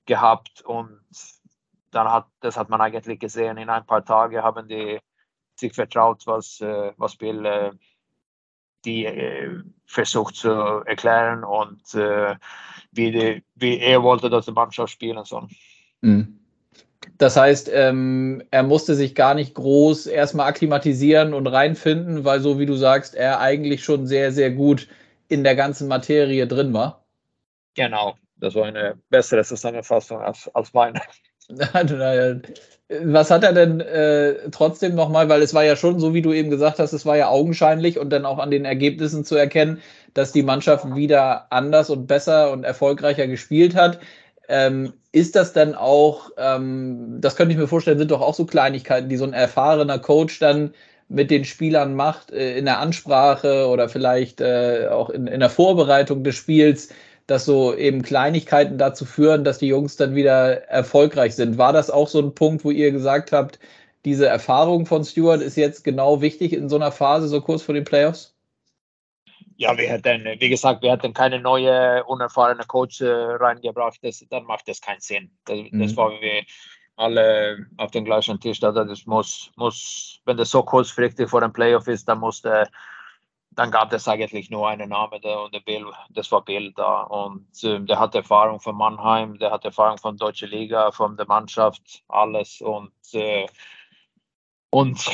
gehabt. 0.05 0.61
Und 0.61 1.01
dann 1.91 2.11
hat, 2.11 2.27
das 2.41 2.57
hat 2.57 2.69
man 2.69 2.81
eigentlich 2.81 3.19
gesehen, 3.19 3.57
in 3.57 3.69
ein 3.69 3.85
paar 3.85 4.03
Tagen 4.03 4.41
haben 4.41 4.67
die 4.67 4.99
sich 5.55 5.73
vertraut, 5.73 6.25
was, 6.27 6.59
äh, 6.61 6.93
was 6.97 7.15
Bill 7.15 7.45
äh, 7.45 7.71
die 8.83 9.05
äh, 9.05 9.63
versucht 9.85 10.35
zu 10.35 10.49
erklären 10.49 11.43
und 11.43 11.93
äh, 11.95 12.35
wie, 12.91 13.11
die, 13.11 13.43
wie 13.55 13.79
er 13.79 14.03
wollte, 14.03 14.29
dass 14.29 14.45
die 14.45 14.51
Mannschaft 14.51 14.93
spielen 14.93 15.23
soll. 15.25 15.47
Mhm. 16.01 16.44
Das 17.17 17.37
heißt, 17.37 17.69
ähm, 17.73 18.43
er 18.51 18.63
musste 18.63 18.93
sich 18.93 19.15
gar 19.15 19.35
nicht 19.35 19.53
groß 19.53 20.07
erstmal 20.07 20.47
akklimatisieren 20.47 21.33
und 21.33 21.47
reinfinden, 21.47 22.25
weil 22.25 22.41
so 22.41 22.59
wie 22.59 22.65
du 22.65 22.75
sagst, 22.75 23.15
er 23.15 23.39
eigentlich 23.39 23.83
schon 23.83 24.05
sehr, 24.05 24.31
sehr 24.31 24.51
gut 24.51 24.87
in 25.29 25.43
der 25.43 25.55
ganzen 25.55 25.87
Materie 25.87 26.45
drin 26.45 26.73
war. 26.73 27.05
Genau, 27.75 28.15
das 28.37 28.55
war 28.55 28.65
eine 28.65 28.97
bessere 29.09 29.43
Zusammenfassung 29.43 30.19
als, 30.19 30.49
als 30.53 30.73
meine. 30.73 31.01
Was 32.87 33.31
hat 33.31 33.43
er 33.43 33.53
denn 33.53 33.79
äh, 33.79 34.49
trotzdem 34.51 34.93
nochmal, 34.93 35.27
weil 35.27 35.41
es 35.41 35.55
war 35.55 35.63
ja 35.63 35.75
schon, 35.75 35.99
so 35.99 36.13
wie 36.13 36.21
du 36.21 36.33
eben 36.33 36.51
gesagt 36.51 36.77
hast, 36.77 36.93
es 36.93 37.05
war 37.05 37.17
ja 37.17 37.29
augenscheinlich 37.29 37.97
und 37.97 38.11
dann 38.11 38.25
auch 38.25 38.37
an 38.37 38.51
den 38.51 38.63
Ergebnissen 38.65 39.25
zu 39.25 39.35
erkennen, 39.35 39.81
dass 40.13 40.31
die 40.31 40.43
Mannschaft 40.43 40.95
wieder 40.95 41.51
anders 41.51 41.89
und 41.89 42.05
besser 42.05 42.51
und 42.51 42.63
erfolgreicher 42.63 43.25
gespielt 43.25 43.75
hat. 43.75 43.99
Ähm, 44.47 44.93
ist 45.11 45.35
das 45.35 45.53
dann 45.53 45.75
auch, 45.75 46.31
ähm, 46.37 47.17
das 47.21 47.35
könnte 47.35 47.53
ich 47.53 47.57
mir 47.57 47.67
vorstellen, 47.67 47.97
sind 47.97 48.11
doch 48.11 48.21
auch 48.21 48.33
so 48.33 48.45
Kleinigkeiten, 48.45 49.09
die 49.09 49.17
so 49.17 49.25
ein 49.25 49.33
erfahrener 49.33 49.99
Coach 49.99 50.39
dann 50.39 50.73
mit 51.07 51.31
den 51.31 51.45
Spielern 51.45 51.95
macht, 51.95 52.31
äh, 52.31 52.57
in 52.57 52.65
der 52.65 52.79
Ansprache 52.79 53.67
oder 53.67 53.89
vielleicht 53.89 54.41
äh, 54.41 54.87
auch 54.91 55.09
in, 55.09 55.27
in 55.27 55.39
der 55.39 55.49
Vorbereitung 55.49 56.23
des 56.23 56.35
Spiels, 56.35 56.89
dass 57.27 57.45
so 57.45 57.75
eben 57.75 58.01
Kleinigkeiten 58.03 58.77
dazu 58.77 59.05
führen, 59.05 59.43
dass 59.43 59.57
die 59.59 59.67
Jungs 59.67 59.95
dann 59.97 60.15
wieder 60.15 60.63
erfolgreich 60.69 61.35
sind. 61.35 61.57
War 61.57 61.73
das 61.73 61.89
auch 61.89 62.07
so 62.07 62.19
ein 62.19 62.35
Punkt, 62.35 62.63
wo 62.63 62.71
ihr 62.71 62.91
gesagt 62.91 63.31
habt, 63.31 63.59
diese 64.05 64.27
Erfahrung 64.27 64.85
von 64.85 65.03
Stewart 65.03 65.41
ist 65.41 65.57
jetzt 65.57 65.83
genau 65.83 66.21
wichtig 66.21 66.53
in 66.53 66.69
so 66.69 66.75
einer 66.75 66.91
Phase, 66.91 67.27
so 67.27 67.41
kurz 67.41 67.63
vor 67.63 67.73
den 67.73 67.83
Playoffs? 67.85 68.34
Ja, 69.57 69.77
wir 69.77 69.87
hätten, 69.87 70.25
wie 70.39 70.49
gesagt, 70.49 70.81
wir 70.81 70.91
hätten 70.91 71.13
keine 71.13 71.39
neue, 71.39 72.03
unerfahrene 72.05 72.65
Coach 72.65 73.01
äh, 73.01 73.07
reingebracht. 73.07 73.99
Das, 74.01 74.25
dann 74.29 74.43
macht 74.43 74.67
das 74.67 74.81
keinen 74.81 74.99
Sinn. 74.99 75.31
Das, 75.45 75.57
mhm. 75.57 75.79
das 75.79 75.95
war 75.95 76.11
wir 76.11 76.43
alle 76.97 77.65
auf 77.77 77.91
dem 77.91 78.05
gleichen 78.05 78.39
Tisch. 78.39 78.61
Also 78.63 78.83
das 78.83 79.05
muss, 79.05 79.51
muss, 79.55 80.21
wenn 80.25 80.37
das 80.37 80.51
so 80.51 80.63
kurzfristig 80.63 81.29
vor 81.29 81.41
dem 81.41 81.53
Playoff 81.53 81.87
ist, 81.87 82.07
dann 82.07 82.19
muss 82.19 82.41
der 82.41 82.69
dann 83.55 83.71
gab 83.71 83.93
es 83.93 84.07
eigentlich 84.07 84.49
nur 84.49 84.67
einen 84.67 84.89
Namen 84.89 85.21
der, 85.21 85.41
und 85.41 85.53
der 85.53 85.61
Bill, 85.61 85.85
das 86.09 86.31
war 86.31 86.43
Bill 86.43 86.73
da. 86.73 87.01
Und 87.03 87.47
äh, 87.63 87.79
der 87.79 87.99
hat 87.99 88.13
Erfahrung 88.13 88.59
von 88.59 88.75
Mannheim, 88.75 89.39
der 89.39 89.51
hat 89.51 89.65
Erfahrung 89.65 89.97
von 89.97 90.17
Deutsche 90.17 90.45
Liga, 90.45 90.91
von 90.91 91.15
der 91.15 91.25
Mannschaft, 91.25 92.03
alles. 92.09 92.61
Und, 92.61 92.91
äh, 93.13 93.47
und 94.71 95.09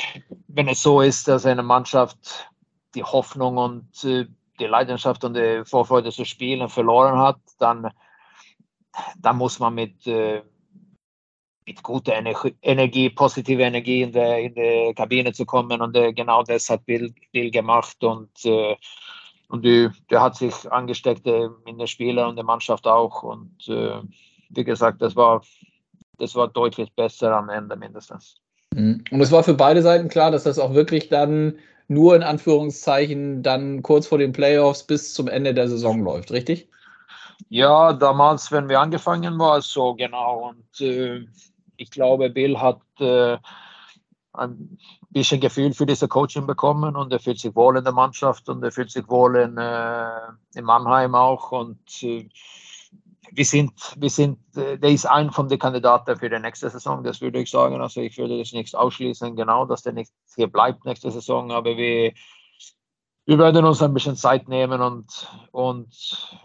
wenn 0.47 0.67
es 0.67 0.81
so 0.81 1.01
ist, 1.01 1.27
dass 1.27 1.45
eine 1.45 1.63
Mannschaft 1.63 2.49
die 2.95 3.03
Hoffnung 3.03 3.57
und 3.57 4.03
äh, 4.03 4.25
die 4.59 4.65
Leidenschaft 4.65 5.23
und 5.23 5.35
die 5.35 5.63
Vorfreude 5.65 6.11
zu 6.11 6.25
spielen 6.25 6.69
verloren 6.69 7.17
hat, 7.17 7.39
dann, 7.59 7.89
dann 9.17 9.37
muss 9.37 9.59
man 9.59 9.73
mit, 9.73 10.05
äh, 10.07 10.41
mit 11.65 11.81
guter 11.83 12.13
Energie, 12.61 13.09
positive 13.09 13.61
Energie 13.61 14.01
in 14.01 14.11
der, 14.11 14.39
in 14.39 14.53
der 14.53 14.93
Kabine 14.93 15.33
zu 15.33 15.45
kommen. 15.45 15.81
Und 15.81 15.95
äh, 15.95 16.13
genau 16.13 16.43
das 16.43 16.69
hat 16.69 16.85
Bill, 16.85 17.13
Bill 17.31 17.49
gemacht. 17.49 18.03
Und, 18.03 18.31
und 19.47 19.65
der 19.65 20.21
hat 20.21 20.35
sich 20.35 20.71
angesteckt 20.71 21.25
in 21.27 21.77
der 21.77 21.87
Spieler 21.87 22.27
und 22.27 22.35
der 22.35 22.45
Mannschaft 22.45 22.87
auch. 22.87 23.23
Und 23.23 23.67
wie 24.49 24.63
gesagt, 24.63 25.01
das 25.01 25.15
war, 25.15 25.41
das 26.17 26.35
war 26.35 26.47
deutlich 26.47 26.91
besser 26.93 27.35
am 27.35 27.49
Ende 27.49 27.75
mindestens. 27.75 28.35
Mhm. 28.73 29.03
Und 29.11 29.21
es 29.21 29.31
war 29.31 29.43
für 29.43 29.53
beide 29.53 29.81
Seiten 29.81 30.09
klar, 30.09 30.31
dass 30.31 30.43
das 30.43 30.59
auch 30.59 30.73
wirklich 30.73 31.09
dann 31.09 31.57
nur 31.91 32.15
in 32.15 32.23
Anführungszeichen 32.23 33.43
dann 33.43 33.83
kurz 33.83 34.07
vor 34.07 34.17
den 34.17 34.31
Playoffs 34.31 34.83
bis 34.83 35.13
zum 35.13 35.27
Ende 35.27 35.53
der 35.53 35.67
Saison 35.67 36.01
läuft, 36.03 36.31
richtig? 36.31 36.69
Ja, 37.49 37.91
damals, 37.91 38.51
wenn 38.51 38.69
wir 38.69 38.79
angefangen 38.79 39.37
war 39.37 39.57
es 39.57 39.67
so 39.67 39.93
genau. 39.95 40.49
Und 40.49 40.81
äh, 40.81 41.25
ich 41.75 41.91
glaube, 41.91 42.29
Bill 42.29 42.57
hat 42.59 42.79
äh, 42.99 43.37
ein 44.33 44.77
bisschen 45.09 45.41
Gefühl 45.41 45.73
für 45.73 45.85
diese 45.85 46.07
Coaching 46.07 46.47
bekommen 46.47 46.95
und 46.95 47.11
er 47.11 47.19
fühlt 47.19 47.39
sich 47.39 47.53
wohl 47.55 47.77
in 47.77 47.83
der 47.83 47.93
Mannschaft 47.93 48.47
und 48.47 48.63
er 48.63 48.71
fühlt 48.71 48.91
sich 48.91 49.09
wohl 49.09 49.35
in, 49.35 49.57
äh, 49.57 50.09
in 50.55 50.63
Mannheim 50.63 51.13
auch. 51.13 51.51
Und 51.51 52.03
äh, 52.03 52.29
wir 53.33 53.45
sind, 53.45 53.71
wir 53.97 54.09
sind, 54.09 54.39
äh, 54.55 54.77
der 54.77 54.91
ist 54.91 55.05
ein 55.05 55.31
von 55.31 55.47
den 55.47 55.59
Kandidaten 55.59 56.17
für 56.17 56.29
die 56.29 56.39
nächste 56.39 56.69
Saison, 56.69 57.03
das 57.03 57.21
würde 57.21 57.39
ich 57.39 57.49
sagen. 57.49 57.81
Also 57.81 58.01
ich 58.01 58.17
würde 58.17 58.37
das 58.37 58.51
nicht 58.51 58.75
ausschließen, 58.75 59.35
genau, 59.35 59.65
dass 59.65 59.83
der 59.83 59.93
nicht 59.93 60.11
hier 60.35 60.47
bleibt 60.47 60.85
nächste 60.85 61.11
Saison, 61.11 61.51
aber 61.51 61.77
wir, 61.77 62.13
wir 63.25 63.37
werden 63.37 63.65
uns 63.65 63.81
ein 63.81 63.93
bisschen 63.93 64.15
Zeit 64.15 64.47
nehmen 64.47 64.81
und, 64.81 65.29
und 65.51 66.39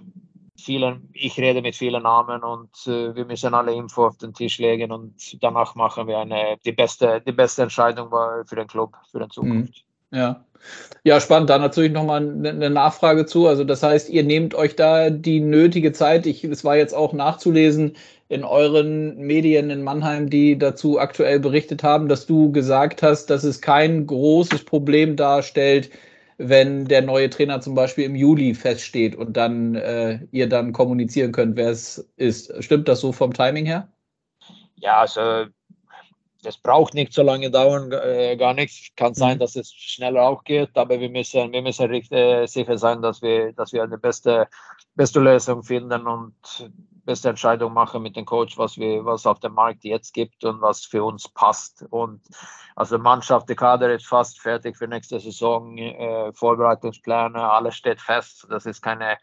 vielen, 0.58 1.10
ich 1.12 1.36
rede 1.38 1.62
mit 1.62 1.76
vielen 1.76 2.02
Namen 2.02 2.42
und 2.42 2.70
äh, 2.86 3.14
wir 3.14 3.24
müssen 3.24 3.54
alle 3.54 3.74
Info 3.74 4.06
auf 4.06 4.18
den 4.18 4.34
Tisch 4.34 4.58
legen 4.58 4.92
und 4.92 5.42
danach 5.42 5.74
machen 5.74 6.06
wir 6.06 6.18
eine, 6.18 6.56
die, 6.64 6.72
beste, 6.72 7.20
die 7.20 7.32
beste 7.32 7.62
Entscheidung 7.62 8.10
für 8.10 8.56
den 8.56 8.66
Club, 8.66 8.96
für 9.10 9.18
den 9.18 9.30
Zukunft. 9.30 9.85
Mhm. 9.85 9.85
Ja. 10.16 10.42
Ja, 11.04 11.20
spannend. 11.20 11.50
Da 11.50 11.58
natürlich 11.58 11.92
nochmal 11.92 12.22
eine 12.22 12.70
Nachfrage 12.70 13.26
zu. 13.26 13.46
Also, 13.46 13.62
das 13.62 13.82
heißt, 13.82 14.08
ihr 14.08 14.24
nehmt 14.24 14.54
euch 14.54 14.74
da 14.74 15.10
die 15.10 15.40
nötige 15.40 15.92
Zeit. 15.92 16.26
Ich, 16.26 16.42
es 16.42 16.64
war 16.64 16.76
jetzt 16.76 16.94
auch 16.94 17.12
nachzulesen 17.12 17.96
in 18.28 18.42
euren 18.42 19.16
Medien 19.18 19.70
in 19.70 19.84
Mannheim, 19.84 20.28
die 20.28 20.58
dazu 20.58 20.98
aktuell 20.98 21.38
berichtet 21.38 21.84
haben, 21.84 22.08
dass 22.08 22.26
du 22.26 22.50
gesagt 22.50 23.02
hast, 23.02 23.26
dass 23.26 23.44
es 23.44 23.60
kein 23.60 24.06
großes 24.06 24.64
Problem 24.64 25.14
darstellt, 25.14 25.90
wenn 26.38 26.86
der 26.86 27.02
neue 27.02 27.30
Trainer 27.30 27.60
zum 27.60 27.74
Beispiel 27.76 28.04
im 28.04 28.16
Juli 28.16 28.54
feststeht 28.54 29.14
und 29.14 29.36
dann 29.36 29.76
äh, 29.76 30.18
ihr 30.32 30.48
dann 30.48 30.72
kommunizieren 30.72 31.30
könnt, 31.30 31.56
wer 31.56 31.70
es 31.70 32.10
ist. 32.16 32.52
Stimmt 32.64 32.88
das 32.88 33.00
so 33.00 33.12
vom 33.12 33.32
Timing 33.32 33.66
her? 33.66 33.88
Ja, 34.76 35.02
also 35.02 35.46
das 36.46 36.56
braucht 36.56 36.94
nicht 36.94 37.12
so 37.12 37.22
lange 37.22 37.50
dauern, 37.50 37.90
äh, 37.90 38.36
gar 38.36 38.54
nichts. 38.54 38.94
Kann 38.94 39.14
sein, 39.14 39.36
mhm. 39.36 39.40
dass 39.40 39.56
es 39.56 39.72
schneller 39.72 40.22
auch 40.22 40.44
geht, 40.44 40.78
aber 40.78 41.00
wir 41.00 41.10
müssen, 41.10 41.52
wir 41.52 41.60
müssen 41.60 41.90
richtig 41.90 42.16
äh, 42.16 42.46
sicher 42.46 42.78
sein, 42.78 43.02
dass 43.02 43.20
wir, 43.20 43.52
dass 43.52 43.72
wir 43.72 43.82
eine 43.82 43.98
beste, 43.98 44.46
beste 44.94 45.18
Lösung 45.18 45.64
finden 45.64 46.06
und 46.06 46.34
beste 47.04 47.30
Entscheidung 47.30 47.72
machen 47.72 48.00
mit 48.02 48.14
dem 48.14 48.24
Coach, 48.24 48.56
was 48.58 48.78
wir, 48.78 49.04
was 49.04 49.26
auf 49.26 49.40
dem 49.40 49.54
Markt 49.54 49.82
jetzt 49.82 50.14
gibt 50.14 50.44
und 50.44 50.60
was 50.60 50.84
für 50.84 51.02
uns 51.02 51.26
passt. 51.28 51.84
Und 51.90 52.20
also 52.76 52.96
Mannschaft, 52.96 53.48
der 53.48 53.56
Kader 53.56 53.92
ist 53.92 54.06
fast 54.06 54.40
fertig 54.40 54.76
für 54.76 54.86
nächste 54.86 55.18
Saison, 55.18 55.76
äh, 55.76 56.32
Vorbereitungspläne, 56.32 57.42
alles 57.42 57.74
steht 57.74 58.00
fest. 58.00 58.46
Das 58.48 58.66
ist 58.66 58.82
keine 58.82 59.18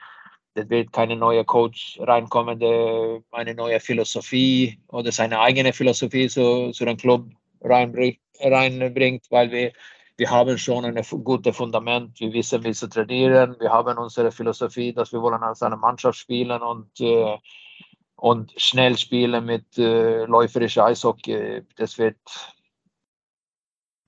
es 0.56 0.70
wird 0.70 0.94
keine 0.94 1.16
neue 1.16 1.44
Coach 1.46 2.00
reinkommen, 2.02 2.60
der 2.60 3.22
eine 3.32 3.56
neue 3.56 3.80
Philosophie 3.80 4.80
oder 4.88 5.12
seine 5.12 5.40
eigene 5.40 5.74
Philosophie 5.74 6.28
zu, 6.30 6.72
zu 6.72 6.86
dem 6.86 6.98
Club 6.98 7.30
reinbringt, 7.62 8.20
reinbringt, 8.40 9.26
weil 9.30 9.52
wir, 9.52 9.74
wir 10.18 10.30
haben 10.30 10.58
schon 10.58 10.86
ein 10.86 11.02
gutes 11.24 11.56
Fundament. 11.56 12.20
Wir 12.20 12.32
wissen, 12.34 12.64
wie 12.64 12.74
zu 12.74 12.88
trainieren. 12.88 13.56
Wir 13.60 13.72
haben 13.72 13.98
unsere 13.98 14.32
Philosophie, 14.32 14.94
dass 14.94 15.12
wir 15.12 15.22
wollen 15.22 15.42
als 15.42 15.64
eine 15.64 15.78
Mannschaft 15.78 16.20
spielen 16.20 16.62
und, 16.62 17.00
äh, 17.00 17.38
und 18.16 18.54
schnell 18.58 18.98
spielen 18.98 19.46
mit 19.46 19.78
äh, 19.78 20.26
läuferischer 20.26 20.86
Eishockey. 20.86 21.64
Das 21.78 21.98
wird, 21.98 22.20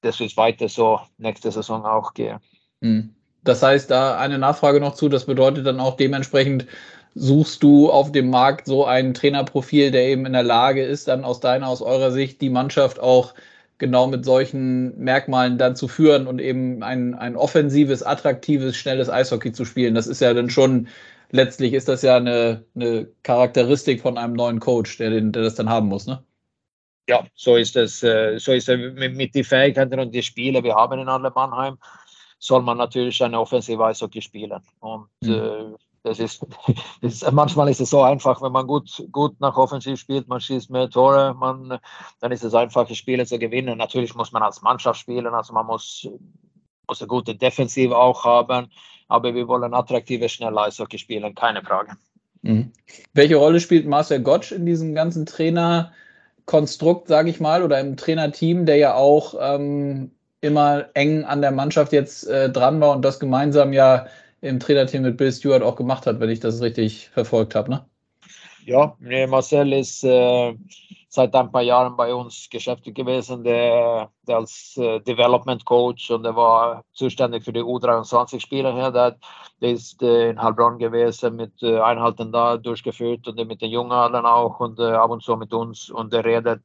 das 0.01 0.19
wird 0.19 0.37
weiter 0.37 0.69
so 0.69 0.99
nächste 1.17 1.51
Saison 1.51 1.83
auch 1.85 2.13
gehen. 2.13 2.39
Mhm. 2.81 3.15
Das 3.45 3.63
heißt, 3.63 3.89
da 3.91 4.17
eine 4.17 4.39
Nachfrage 4.39 4.79
noch 4.81 4.95
zu, 4.95 5.07
das 5.07 5.25
bedeutet 5.25 5.65
dann 5.65 5.79
auch 5.79 5.95
dementsprechend, 5.95 6.65
suchst 7.13 7.63
du 7.63 7.89
auf 7.89 8.11
dem 8.11 8.29
Markt 8.29 8.65
so 8.65 8.85
ein 8.85 9.13
Trainerprofil, 9.13 9.91
der 9.91 10.07
eben 10.07 10.25
in 10.25 10.33
der 10.33 10.43
Lage 10.43 10.83
ist, 10.83 11.07
dann 11.07 11.23
aus 11.23 11.39
deiner, 11.39 11.69
aus 11.69 11.81
eurer 11.81 12.11
Sicht 12.11 12.41
die 12.41 12.49
Mannschaft 12.49 12.99
auch 12.99 13.33
genau 13.77 14.07
mit 14.07 14.25
solchen 14.25 14.97
Merkmalen 14.97 15.57
dann 15.57 15.75
zu 15.75 15.87
führen 15.87 16.27
und 16.27 16.39
eben 16.39 16.83
ein, 16.83 17.13
ein 17.13 17.35
offensives, 17.35 18.03
attraktives, 18.03 18.75
schnelles 18.75 19.09
Eishockey 19.09 19.53
zu 19.53 19.63
spielen. 19.63 19.95
Das 19.95 20.07
ist 20.07 20.21
ja 20.21 20.33
dann 20.33 20.49
schon, 20.49 20.87
letztlich 21.31 21.73
ist 21.73 21.87
das 21.87 22.01
ja 22.01 22.17
eine, 22.17 22.65
eine 22.75 23.07
Charakteristik 23.23 24.01
von 24.01 24.17
einem 24.17 24.33
neuen 24.33 24.59
Coach, 24.59 24.97
der, 24.97 25.11
den, 25.11 25.31
der 25.31 25.43
das 25.43 25.55
dann 25.55 25.69
haben 25.69 25.87
muss, 25.87 26.07
ne? 26.07 26.23
Ja, 27.07 27.23
so 27.35 27.55
ist 27.55 27.75
es. 27.75 28.01
Äh, 28.01 28.39
so 28.39 28.51
ist 28.51 28.67
es 28.67 28.77
mit, 28.95 29.15
mit 29.15 29.35
den 29.35 29.43
Fähigkeiten 29.43 29.99
und 29.99 30.13
die 30.13 30.23
Spiele, 30.23 30.63
wir 30.63 30.73
haben 30.73 30.99
in 30.99 31.07
Adler 31.07 31.31
Mannheim 31.35 31.77
soll 32.45 32.61
man 32.61 32.77
natürlich 32.77 33.23
eine 33.23 33.39
offensive 33.39 33.83
Eishockey 33.83 34.21
spielen. 34.21 34.61
Und 34.79 35.07
mhm. 35.21 35.33
äh, 35.33 35.75
das 36.03 36.19
ist, 36.19 36.45
das 37.01 37.13
ist, 37.13 37.31
manchmal 37.31 37.69
ist 37.69 37.81
es 37.81 37.89
so 37.89 38.01
einfach, 38.03 38.41
wenn 38.41 38.51
man 38.51 38.67
gut, 38.67 39.03
gut 39.11 39.39
nach 39.39 39.57
Offensiv 39.57 39.99
spielt, 39.99 40.27
man 40.27 40.39
schießt 40.39 40.69
mehr 40.69 40.89
Tore, 40.89 41.33
man, 41.33 41.79
dann 42.19 42.31
ist 42.31 42.43
es 42.43 42.53
einfach, 42.53 42.85
die 42.87 42.95
Spiele 42.95 43.25
zu 43.25 43.39
gewinnen. 43.39 43.77
Natürlich 43.77 44.15
muss 44.15 44.31
man 44.31 44.43
als 44.43 44.61
Mannschaft 44.61 44.99
spielen, 44.99 45.33
also 45.33 45.53
man 45.53 45.65
muss, 45.65 46.07
muss 46.87 47.01
eine 47.01 47.07
gute 47.07 47.35
Defensive 47.35 47.97
auch 47.97 48.23
haben, 48.23 48.67
aber 49.07 49.33
wir 49.33 49.47
wollen 49.47 49.73
attraktive, 49.73 50.29
schnelle 50.29 50.61
Eishockey 50.61 50.99
spielen, 50.99 51.33
keine 51.33 51.63
Frage. 51.63 51.97
Mhm. 52.43 52.71
Welche 53.13 53.37
Rolle 53.37 53.59
spielt 53.59 53.87
Marcel 53.87 54.21
Gottsch 54.21 54.51
in 54.51 54.67
diesem 54.67 54.93
ganzen 54.93 55.25
Trainerkonstrukt, 55.25 57.07
sage 57.07 57.31
ich 57.31 57.39
mal, 57.39 57.63
oder 57.63 57.79
im 57.79 57.97
Trainerteam, 57.97 58.67
der 58.67 58.77
ja 58.77 58.93
auch 58.93 59.33
ähm, 59.39 60.11
immer 60.45 60.85
eng 60.93 61.25
an 61.25 61.41
der 61.41 61.51
Mannschaft 61.51 61.91
jetzt 61.91 62.27
äh, 62.27 62.49
dran 62.49 62.79
war 62.79 62.91
und 62.91 63.03
das 63.03 63.19
gemeinsam 63.19 63.73
ja 63.73 64.07
im 64.41 64.59
Trainerteam 64.59 65.01
mit 65.01 65.17
Bill 65.17 65.31
Stewart 65.31 65.63
auch 65.63 65.75
gemacht 65.75 66.05
hat, 66.05 66.19
wenn 66.19 66.29
ich 66.29 66.39
das 66.39 66.61
richtig 66.61 67.09
verfolgt 67.09 67.55
habe. 67.55 67.71
Ne? 67.71 67.85
Ja, 68.65 68.95
Marcel 69.27 69.73
ist 69.73 70.03
äh, 70.03 70.53
seit 71.15 71.33
ein 71.33 71.51
paar 71.51 71.61
Jahren 71.61 71.95
bei 71.95 72.13
uns 72.13 72.47
beschäftigt 72.49 72.95
gewesen, 72.95 73.43
der, 73.43 74.11
der 74.27 74.35
als 74.35 74.75
äh, 74.77 74.99
Development 74.99 75.63
Coach 75.65 76.11
und 76.11 76.23
der 76.23 76.35
war 76.35 76.83
zuständig 76.93 77.43
für 77.43 77.53
die 77.53 77.63
U23-Spieler 77.63 78.73
her. 78.73 78.91
Der, 78.91 79.17
der 79.61 79.71
ist 79.71 80.03
äh, 80.03 80.29
in 80.29 80.41
Heilbronn 80.41 80.77
gewesen, 80.77 81.37
mit 81.37 81.63
äh, 81.63 81.79
Einheiten 81.79 82.31
da 82.31 82.57
durchgeführt 82.57 83.27
und 83.27 83.47
mit 83.47 83.61
den 83.61 83.71
Jungen 83.71 83.91
auch 83.93 84.59
und 84.59 84.79
äh, 84.79 84.91
ab 84.91 85.09
und 85.09 85.23
zu 85.23 85.37
mit 85.37 85.53
uns. 85.53 85.89
Und 85.89 86.11
der 86.13 86.25
redet, 86.25 86.61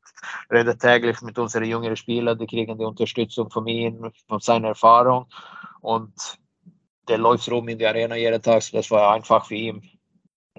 redet 0.50 0.80
täglich 0.80 1.22
mit 1.22 1.38
unseren 1.38 1.64
jüngeren 1.64 1.96
Spielern, 1.96 2.38
die 2.38 2.46
kriegen 2.46 2.76
die 2.76 2.84
Unterstützung 2.84 3.50
von 3.50 3.66
ihm, 3.68 4.10
von 4.28 4.40
seiner 4.40 4.68
Erfahrung. 4.68 5.26
Und 5.80 6.12
der 7.08 7.18
läuft 7.18 7.50
rum 7.50 7.68
in 7.68 7.78
die 7.78 7.86
Arena 7.86 8.16
jeden 8.16 8.42
Tag, 8.42 8.62
das 8.72 8.90
war 8.90 9.12
einfach 9.12 9.46
für 9.46 9.54
ihn 9.54 9.82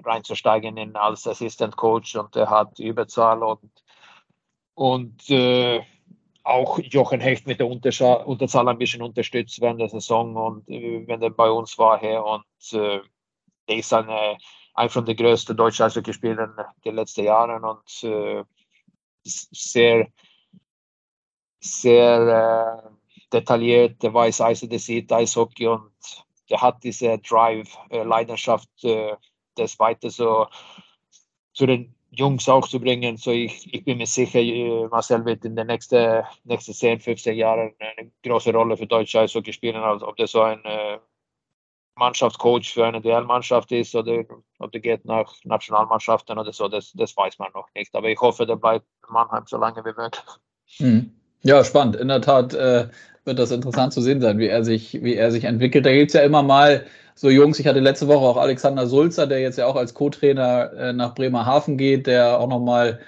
reinzusteigen 0.04 0.76
in, 0.76 0.96
als 0.96 1.26
Assistant 1.26 1.76
Coach. 1.76 2.16
Und 2.16 2.36
er 2.36 2.50
hat 2.50 2.78
Überzahl 2.78 3.42
und, 3.42 3.70
und 4.74 5.30
äh, 5.30 5.80
auch 6.44 6.78
Jochen 6.78 7.20
Hecht 7.20 7.46
mit 7.46 7.60
der 7.60 7.68
Unterzahl, 7.68 8.68
ein 8.68 8.78
bisschen 8.78 9.02
unterstützt 9.02 9.60
während 9.60 9.80
der 9.80 9.88
Saison 9.88 10.36
und 10.36 10.68
äh, 10.68 11.06
wenn 11.06 11.22
er 11.22 11.30
bei 11.30 11.50
uns 11.50 11.78
war 11.78 12.00
her 12.00 12.24
und 12.24 12.44
äh, 12.72 13.00
er 13.66 13.76
ist 13.76 13.92
eine, 13.92 14.36
ein 14.74 14.88
von 14.88 15.04
den 15.04 15.16
größten 15.16 15.56
deutschen 15.56 15.84
Eishockeyspielern 15.86 16.56
der 16.84 16.92
letzten 16.92 17.24
Jahre 17.24 17.60
und 17.60 18.02
äh, 18.02 18.44
sehr, 19.24 20.08
sehr 21.60 22.82
äh, 22.82 22.90
detailliert, 23.32 24.02
der 24.02 24.12
weiß 24.12 24.40
Eis, 24.40 24.60
der 24.60 24.78
sieht 24.78 25.12
Eishockey 25.12 25.68
und 25.68 25.92
der 26.50 26.60
hat 26.60 26.82
diese 26.82 27.18
Drive, 27.18 27.76
äh, 27.90 28.02
Leidenschaft, 28.02 28.68
äh, 28.84 29.16
das 29.54 29.78
weiter 29.78 30.10
so 30.10 30.48
zu 31.52 31.66
den 31.66 31.94
Jungs 32.12 32.48
auch 32.48 32.68
zu 32.68 32.78
bringen. 32.78 33.16
So 33.16 33.30
ich, 33.30 33.72
ich 33.72 33.84
bin 33.84 33.98
mir 33.98 34.06
sicher, 34.06 34.38
äh, 34.38 34.86
Marcel 34.88 35.24
wird 35.24 35.44
in 35.44 35.56
den 35.56 35.66
nächsten, 35.66 36.22
nächsten 36.44 36.74
10, 36.74 37.00
15 37.00 37.36
Jahren 37.36 37.72
eine 37.78 38.10
große 38.22 38.52
Rolle 38.52 38.76
für 38.76 38.86
deutsche 38.86 39.20
Eishockey 39.20 39.52
spielen, 39.52 39.76
als 39.76 40.02
ob 40.02 40.16
das 40.16 40.32
so 40.32 40.42
ein 40.42 40.62
äh, 40.64 40.98
Mannschaftscoach 41.96 42.72
für 42.72 42.86
eine 42.86 43.00
DL-Mannschaft 43.00 43.72
ist 43.72 43.94
oder 43.94 44.24
ob 44.58 44.72
der 44.72 44.80
geht 44.80 45.04
nach 45.04 45.32
Nationalmannschaften 45.44 46.38
oder 46.38 46.52
so, 46.52 46.68
das, 46.68 46.92
das 46.92 47.16
weiß 47.16 47.38
man 47.38 47.50
noch 47.54 47.68
nicht. 47.74 47.94
Aber 47.94 48.08
ich 48.08 48.20
hoffe, 48.20 48.46
der 48.46 48.56
bleibt 48.56 48.86
Mannheim 49.08 49.44
so 49.46 49.56
lange 49.56 49.82
wie 49.84 49.92
möglich. 49.96 50.22
Hm. 50.76 51.12
Ja, 51.42 51.64
spannend. 51.64 51.96
In 51.96 52.08
der 52.08 52.20
Tat 52.20 52.54
äh, 52.54 52.88
wird 53.24 53.38
das 53.38 53.50
interessant 53.50 53.92
zu 53.92 54.00
sehen 54.00 54.20
sein, 54.20 54.38
wie 54.38 54.46
er 54.46 54.64
sich, 54.64 55.02
wie 55.02 55.14
er 55.14 55.30
sich 55.32 55.44
entwickelt. 55.44 55.84
Da 55.86 55.92
gibt 55.92 56.10
es 56.10 56.14
ja 56.14 56.22
immer 56.22 56.42
mal 56.42 56.86
so 57.14 57.30
Jungs, 57.30 57.58
ich 57.58 57.66
hatte 57.66 57.80
letzte 57.80 58.08
Woche 58.08 58.24
auch 58.24 58.36
Alexander 58.36 58.86
Sulzer, 58.86 59.26
der 59.26 59.40
jetzt 59.40 59.58
ja 59.58 59.66
auch 59.66 59.76
als 59.76 59.94
Co-Trainer 59.94 60.72
äh, 60.72 60.92
nach 60.92 61.14
Bremerhaven 61.14 61.76
geht, 61.76 62.06
der 62.06 62.38
auch 62.40 62.48
nochmal 62.48 63.00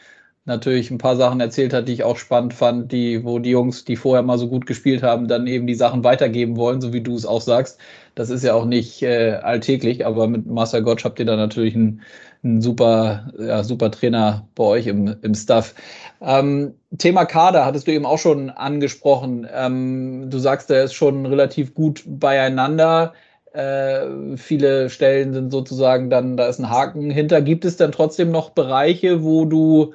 natürlich 0.47 0.91
ein 0.91 0.99
paar 0.99 1.17
Sachen 1.17 1.41
erzählt 1.41 1.73
hat, 1.73 1.89
die 1.89 1.95
ich 1.95 2.05
auch 2.05 2.19
spannend 2.19 2.53
fand, 2.53 2.93
die, 2.93 3.25
wo 3.25 3.39
die 3.39 3.51
Jungs, 3.51 3.85
die 3.85 3.97
vorher 3.97 4.23
mal 4.23 4.39
so 4.39 4.49
gut 4.49 4.67
gespielt 4.67 5.03
haben, 5.03 5.27
dann 5.27 5.47
eben 5.47 5.67
die 5.67 5.75
Sachen 5.75 6.05
weitergeben 6.05 6.57
wollen, 6.57 6.83
so 6.83 6.93
wie 6.93 7.01
du 7.01 7.15
es 7.15 7.25
auch 7.25 7.41
sagst. 7.41 7.79
Das 8.15 8.29
ist 8.29 8.45
ja 8.45 8.55
auch 8.55 8.67
nicht 8.67 9.03
äh, 9.03 9.33
alltäglich, 9.43 10.05
aber 10.05 10.29
mit 10.29 10.47
Master 10.47 10.83
Gotch 10.83 11.05
habt 11.05 11.19
ihr 11.19 11.25
da 11.25 11.37
natürlich 11.37 11.75
einen, 11.75 12.03
einen 12.43 12.61
super, 12.61 13.33
ja, 13.39 13.65
super 13.65 13.91
Trainer 13.91 14.47
bei 14.55 14.65
euch 14.65 14.87
im, 14.87 15.17
im 15.23 15.35
Staff. 15.35 15.75
Ähm, 16.21 16.75
Thema 16.99 17.25
Kader 17.25 17.65
hattest 17.65 17.87
du 17.87 17.93
eben 17.93 18.07
auch 18.07 18.19
schon 18.19 18.51
angesprochen. 18.51 19.49
Ähm, 19.53 20.29
du 20.29 20.39
sagst, 20.39 20.69
der 20.69 20.85
ist 20.85 20.95
schon 20.95 21.25
relativ 21.25 21.75
gut 21.75 22.03
beieinander. 22.07 23.15
Äh, 23.55 24.37
viele 24.37 24.91
Stellen 24.91 25.33
sind 25.33 25.53
sozusagen 25.53 26.11
dann, 26.11 26.37
da 26.37 26.49
ist 26.49 26.59
ein 26.59 26.71
Haken 26.71 27.09
hinter. 27.09 27.41
Gibt 27.41 27.65
es 27.65 27.77
dann 27.77 27.93
trotzdem 27.93 28.33
noch 28.33 28.51
Bereiche, 28.51 29.23
wo 29.23 29.45
du 29.45 29.95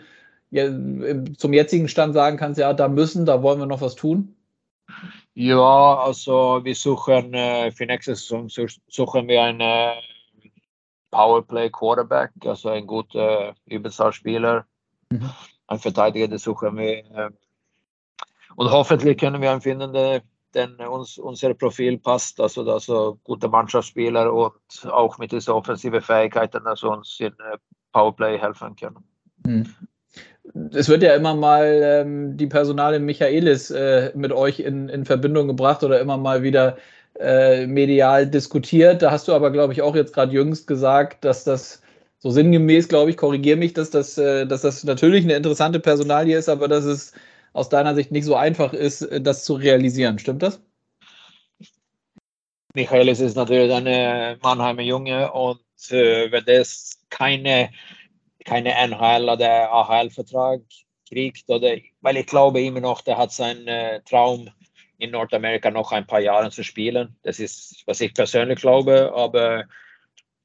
ja, 0.49 0.69
zum 1.37 1.51
jetzigen 1.51 1.89
Stand 1.89 2.13
sagen 2.13 2.37
kannst, 2.37 2.57
ja, 2.57 2.71
da 2.73 2.87
müssen, 2.87 3.25
da 3.25 3.43
wollen 3.43 3.59
wir 3.59 3.65
noch 3.65 3.81
was 3.81 3.95
tun? 3.95 4.33
Ja, 5.33 5.95
also 5.99 6.61
wir 6.63 6.73
suchen 6.73 7.33
äh, 7.33 7.71
für 7.71 7.85
nächste 7.85 8.15
Saison 8.15 8.47
suchen 8.47 9.27
wir 9.27 9.43
einen 9.43 9.59
äh, 9.59 9.95
Powerplay 11.11 11.69
Quarterback, 11.69 12.31
also 12.45 12.69
ein 12.69 12.87
guter 12.87 13.49
äh, 13.49 13.75
Überzahlspieler, 13.75 14.65
mhm. 15.09 15.29
ein 15.67 15.79
Verteidiger, 15.79 16.29
den 16.29 16.37
suchen 16.37 16.77
wir. 16.77 17.31
Und 18.55 18.71
hoffentlich 18.71 19.17
können 19.17 19.41
wir 19.41 19.51
einen 19.51 19.61
finden, 19.61 19.91
der 19.91 20.21
denn 20.53 20.75
uns, 20.75 21.17
unser 21.17 21.53
Profil 21.53 21.97
passt, 21.97 22.39
also, 22.39 22.69
also 22.69 23.19
gute 23.23 23.47
Mannschaftsspieler 23.47 24.31
und 24.33 24.53
auch 24.85 25.17
mit 25.17 25.31
diesen 25.31 25.53
offensiven 25.53 26.01
Fähigkeiten, 26.01 26.65
also 26.65 26.91
uns 26.91 27.19
in 27.19 27.27
äh, 27.27 27.57
Powerplay 27.91 28.37
helfen 28.37 28.75
können. 28.75 29.03
Mhm 29.45 29.65
es 30.73 30.89
wird 30.89 31.03
ja 31.03 31.15
immer 31.15 31.35
mal 31.35 31.79
ähm, 31.83 32.37
die 32.37 32.47
Personale 32.47 32.99
Michaelis 32.99 33.71
äh, 33.71 34.11
mit 34.15 34.31
euch 34.31 34.59
in, 34.59 34.89
in 34.89 35.05
Verbindung 35.05 35.47
gebracht 35.47 35.83
oder 35.83 35.99
immer 35.99 36.17
mal 36.17 36.43
wieder 36.43 36.77
äh, 37.19 37.67
medial 37.67 38.27
diskutiert. 38.27 39.01
Da 39.01 39.11
hast 39.11 39.27
du 39.27 39.33
aber, 39.33 39.51
glaube 39.51 39.73
ich, 39.73 39.81
auch 39.81 39.95
jetzt 39.95 40.13
gerade 40.13 40.33
jüngst 40.33 40.67
gesagt, 40.67 41.23
dass 41.23 41.43
das 41.43 41.81
so 42.19 42.31
sinngemäß, 42.31 42.87
glaube 42.87 43.11
ich, 43.11 43.17
korrigiere 43.17 43.57
mich, 43.57 43.73
dass 43.73 43.89
das, 43.91 44.17
äh, 44.17 44.45
dass 44.45 44.61
das 44.61 44.83
natürlich 44.83 45.23
eine 45.23 45.35
interessante 45.35 45.79
Personalie 45.79 46.37
ist, 46.37 46.49
aber 46.49 46.67
dass 46.67 46.85
es 46.85 47.13
aus 47.53 47.69
deiner 47.69 47.95
Sicht 47.95 48.11
nicht 48.11 48.25
so 48.25 48.35
einfach 48.35 48.73
ist, 48.73 49.01
äh, 49.01 49.21
das 49.21 49.43
zu 49.43 49.55
realisieren. 49.55 50.19
Stimmt 50.19 50.43
das? 50.43 50.61
Michaelis 52.75 53.19
ist 53.19 53.35
natürlich 53.35 53.73
ein 53.73 54.37
Mannheimer 54.41 54.83
Junge 54.83 55.31
und 55.31 55.59
äh, 55.89 56.31
wenn 56.31 56.45
das 56.45 56.99
keine 57.09 57.71
keine 58.45 58.73
NHL 58.73 59.29
oder 59.29 59.71
AHL-Vertrag 59.71 60.61
kriegt. 61.07 61.49
Oder, 61.49 61.77
weil 62.01 62.17
ich 62.17 62.25
glaube 62.25 62.61
immer 62.61 62.79
noch, 62.79 63.01
der 63.01 63.17
hat 63.17 63.31
seinen 63.31 63.67
äh, 63.67 64.01
Traum 64.01 64.49
in 64.97 65.11
Nordamerika 65.11 65.71
noch 65.71 65.91
ein 65.91 66.07
paar 66.07 66.19
Jahre 66.19 66.51
zu 66.51 66.63
spielen. 66.63 67.15
Das 67.23 67.39
ist, 67.39 67.83
was 67.85 68.01
ich 68.01 68.13
persönlich 68.13 68.59
glaube. 68.59 69.13
Aber 69.15 69.65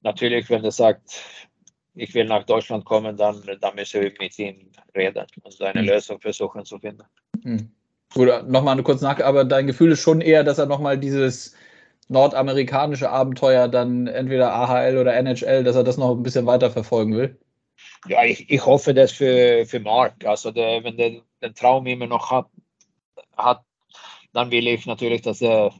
natürlich, 0.03 0.49
wenn 0.51 0.65
er 0.65 0.71
sagt, 0.71 1.23
ich 1.95 2.15
will 2.15 2.25
nach 2.25 2.45
Deutschland 2.45 2.85
kommen, 2.85 3.17
dann, 3.17 3.43
dann 3.61 3.75
müssen 3.75 4.03
wir 4.03 4.13
mit 4.19 4.39
ihm 4.39 4.71
reden 4.95 5.27
und 5.43 5.63
eine 5.63 5.83
mhm. 5.83 5.89
Lösung 5.89 6.21
versuchen 6.21 6.65
zu 6.65 6.79
finden. 6.79 7.05
Mhm. 7.43 7.71
Gut, 8.13 8.29
nochmal 8.49 8.81
kurz 8.83 9.01
nach, 9.01 9.21
aber 9.21 9.45
dein 9.45 9.67
Gefühl 9.67 9.93
ist 9.93 10.01
schon 10.01 10.21
eher, 10.21 10.45
dass 10.45 10.59
er 10.59 10.67
nochmal 10.67 10.99
dieses 10.99 11.55
nordamerikanische 12.09 13.11
Abenteuer 13.11 13.67
dann 13.69 14.07
entweder 14.07 14.53
AHL 14.53 14.99
oder 14.99 15.15
NHL, 15.15 15.65
dass 15.65 15.75
er 15.75 15.85
das 15.85 15.97
noch 15.97 16.11
ein 16.11 16.23
bisschen 16.23 16.47
weiter 16.47 16.71
verfolgen 16.71 17.17
will? 17.17 17.39
ja, 18.07 18.25
ich, 18.25 18.51
ich 18.51 18.65
hoffe 18.65 18.95
das 18.95 19.13
für, 19.13 19.65
für 19.67 19.81
Mark. 19.81 20.25
Also 20.25 20.51
der, 20.51 20.85
wenn 20.85 20.97
der 20.97 21.23
den 21.43 21.55
Traum 21.55 21.87
immer 21.87 22.07
noch 22.07 22.31
hat, 22.31 22.47
hat, 23.37 23.65
dann 24.33 24.51
will 24.51 24.67
ich 24.67 24.87
natürlich, 24.87 25.23
dass 25.23 25.41
er, 25.41 25.73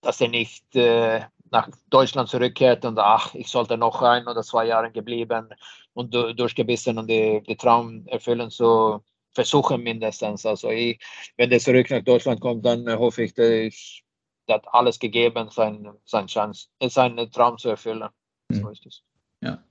dass 0.00 0.20
er 0.20 0.28
nicht 0.28 0.74
äh, 0.74 1.20
nach 1.52 1.68
Deutschland 1.90 2.28
zurückkehrt 2.28 2.84
und 2.84 2.98
ach, 2.98 3.34
ich 3.34 3.48
sollte 3.48 3.76
noch 3.76 4.02
ein 4.02 4.26
oder 4.26 4.42
zwei 4.42 4.66
Jahre 4.66 4.90
geblieben 4.90 5.48
und 5.94 6.14
durchgebissen 6.14 6.98
und 6.98 7.08
die, 7.08 7.42
die 7.46 7.56
Traum 7.56 8.06
erfüllen 8.06 8.50
zu 8.50 9.02
versuchen 9.32 9.82
mindestens. 9.82 10.44
Also 10.44 10.70
ich, 10.70 10.98
wenn 11.36 11.50
der 11.50 11.60
zurück 11.60 11.90
nach 11.90 12.02
Deutschland 12.02 12.40
kommt, 12.40 12.64
dann 12.64 12.86
hoffe 12.98 13.22
ich, 13.22 13.34
dass 13.34 13.48
ich 13.48 14.04
hat 14.48 14.66
alles 14.72 14.98
gegeben, 14.98 15.48
sein, 15.50 15.88
sein 16.04 16.26
Chance, 16.26 16.66
seinen 16.82 17.30
Traum 17.30 17.58
zu 17.58 17.70
erfüllen. 17.70 18.08
Mhm. 18.48 18.54
So 18.54 18.68
ist 18.68 18.86
es. 18.86 19.02
Ja. 19.40 19.62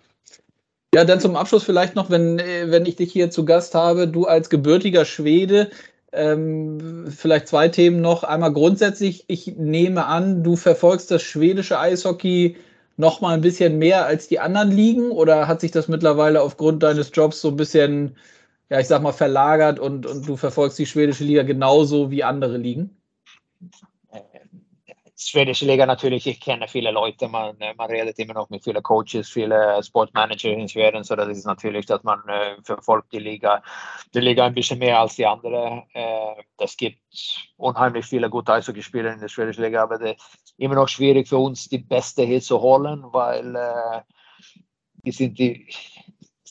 Ja, 0.94 1.06
dann 1.06 1.20
zum 1.22 1.36
Abschluss 1.36 1.64
vielleicht 1.64 1.96
noch, 1.96 2.10
wenn, 2.10 2.40
äh, 2.40 2.70
wenn 2.70 2.86
ich 2.86 2.98
dich 2.98 3.14
hier 3.14 3.32
zu 3.32 3.46
Gast 3.46 3.76
habe, 3.76 4.08
du 4.08 4.26
als 4.26 4.50
gebürtiger 4.50 5.06
Schwede, 5.06 5.72
ähm, 6.12 7.08
vielleicht 7.10 7.48
zwei 7.48 7.70
Themen 7.70 8.02
noch. 8.02 8.24
Einmal 8.24 8.54
grundsätzlich, 8.54 9.26
ich 9.28 9.56
nehme 9.58 10.06
an, 10.06 10.44
du 10.44 10.56
verfolgst 10.56 11.12
das 11.12 11.22
schwedische 11.22 11.80
Eishockey 11.80 12.58
noch 12.98 13.22
mal 13.22 13.34
ein 13.34 13.42
bisschen 13.42 13.78
mehr 13.78 14.06
als 14.06 14.28
die 14.28 14.40
anderen 14.40 14.72
Ligen 14.72 15.12
oder 15.12 15.48
hat 15.48 15.62
sich 15.62 15.72
das 15.72 15.88
mittlerweile 15.88 16.42
aufgrund 16.42 16.84
deines 16.84 17.12
Jobs 17.14 17.42
so 17.42 17.50
ein 17.50 17.56
bisschen, 17.56 18.18
ja, 18.70 18.80
ich 18.80 18.88
sag 18.88 19.02
mal, 19.02 19.14
verlagert 19.14 19.80
und, 19.80 20.06
und 20.06 20.28
du 20.28 20.38
verfolgst 20.38 20.78
die 20.80 20.86
schwedische 20.86 21.24
Liga 21.24 21.44
genauso 21.44 22.12
wie 22.12 22.24
andere 22.24 22.58
Ligen? 22.58 22.98
Schwedische 25.30 25.66
Liga 25.66 25.86
natürlich, 25.86 26.26
ich 26.28 26.40
kenne 26.40 26.68
viele 26.68 26.92
Leute, 26.92 27.28
man, 27.28 27.56
man 27.58 27.90
redet 27.90 28.18
immer 28.20 28.34
noch 28.34 28.50
mit 28.50 28.64
vielen 28.64 28.82
Coaches, 28.82 29.30
viele 29.30 29.82
Sportmanager 29.84 30.50
in 30.50 30.68
Schweden, 30.68 31.04
so 31.04 31.16
das 31.16 31.30
ist 31.30 31.46
natürlich, 31.46 31.86
dass 31.86 32.04
man 32.04 32.28
äh, 32.28 32.56
verfolgt 32.64 33.14
die 33.14 33.20
Liga, 33.20 33.62
die 34.14 34.20
Liga 34.20 34.46
ein 34.46 34.54
bisschen 34.54 34.80
mehr 34.80 35.00
als 35.00 35.16
die 35.16 35.26
andere. 35.26 35.84
Äh, 35.94 36.42
das 36.58 36.78
gibt 36.78 37.00
unheimlich 37.58 38.06
viele 38.06 38.30
gute 38.30 38.54
Eishockeyspieler 38.54 39.14
in 39.14 39.20
der 39.20 39.28
schwedischen 39.28 39.64
Liga, 39.64 39.84
aber 39.84 40.02
es 40.02 40.16
ist 40.16 40.54
immer 40.58 40.76
noch 40.76 40.88
schwierig 40.88 41.28
für 41.28 41.38
uns, 41.38 41.70
die 41.70 41.80
Beste 41.80 42.24
hier 42.24 42.42
zu 42.42 42.62
holen, 42.62 43.04
weil 43.12 43.56
äh, 43.56 44.02
die 45.04 45.12
sind 45.12 45.40
die 45.40 45.68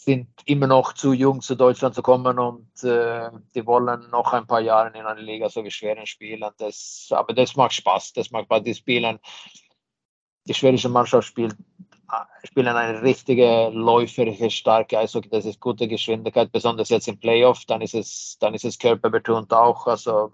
sind 0.05 0.29
immer 0.47 0.67
noch 0.67 0.95
zu 0.95 1.13
jung 1.13 1.43
zu 1.43 1.57
Deutschland 1.57 1.95
zu 1.95 2.01
kommen 2.03 2.39
und 2.39 2.83
äh, 2.85 3.31
die 3.55 3.67
wollen 3.67 4.09
noch 4.11 4.33
ein 4.33 4.47
paar 4.47 4.61
Jahre 4.61 4.89
in 4.89 5.05
einer 5.05 5.21
Liga 5.21 5.51
so 5.51 5.63
wie 5.63 5.71
Schweden 5.71 6.07
spielen. 6.07 6.51
Das, 6.57 7.09
aber 7.11 7.35
das 7.35 7.55
macht 7.55 7.75
Spaß. 7.75 8.15
Das 8.15 8.31
macht 8.31 8.45
Spaß. 8.45 8.63
Die 8.63 8.75
spielen, 8.75 9.19
die 10.47 10.55
schwedische 10.55 10.89
Mannschaft 10.89 11.29
spielt, 11.29 11.55
spielen 12.45 12.69
eine 12.69 13.03
richtige 13.03 13.69
läuferische, 13.69 14.51
starke 14.51 14.99
Eishockey. 14.99 15.29
Das 15.29 15.45
ist 15.45 15.61
gute 15.61 15.87
Geschwindigkeit, 15.87 16.51
besonders 16.51 16.89
jetzt 16.89 17.07
im 17.07 17.21
Playoff. 17.21 17.67
Dann 17.67 17.83
ist 17.83 17.95
es, 17.95 18.39
dann 18.41 18.55
ist 18.55 18.65
es 18.65 18.79
körperbetont 18.79 19.53
auch. 19.53 19.87
Also 19.87 20.33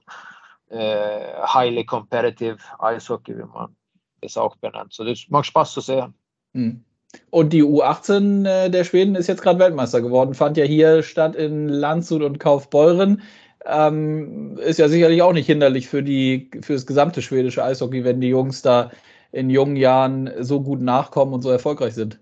äh, 0.68 1.42
highly 1.42 1.84
competitive 1.84 2.58
Eishockey, 2.78 3.36
wie 3.36 3.44
man 3.44 3.76
es 4.20 4.36
auch 4.36 4.54
benennt. 4.56 4.92
So, 4.92 5.02
das 5.02 5.26
macht 5.28 5.46
Spaß 5.46 5.72
zu 5.72 5.80
sehen. 5.80 6.14
Mhm. 6.52 6.84
Und 7.30 7.52
die 7.52 7.62
U18 7.62 8.46
äh, 8.46 8.70
der 8.70 8.84
Schweden 8.84 9.14
ist 9.14 9.26
jetzt 9.26 9.42
gerade 9.42 9.58
Weltmeister 9.58 10.00
geworden, 10.00 10.34
fand 10.34 10.56
ja 10.56 10.64
hier 10.64 11.02
statt 11.02 11.36
in 11.36 11.68
Landshut 11.68 12.22
und 12.22 12.38
Kaufbeuren. 12.38 13.22
Ähm, 13.64 14.58
ist 14.58 14.78
ja 14.78 14.88
sicherlich 14.88 15.22
auch 15.22 15.32
nicht 15.32 15.46
hinderlich 15.46 15.88
für, 15.88 16.02
die, 16.02 16.50
für 16.62 16.74
das 16.74 16.86
gesamte 16.86 17.20
schwedische 17.20 17.64
Eishockey, 17.64 18.04
wenn 18.04 18.20
die 18.20 18.28
Jungs 18.28 18.62
da 18.62 18.90
in 19.32 19.50
jungen 19.50 19.76
Jahren 19.76 20.30
so 20.40 20.60
gut 20.60 20.80
nachkommen 20.80 21.32
und 21.34 21.42
so 21.42 21.50
erfolgreich 21.50 21.94
sind. 21.94 22.20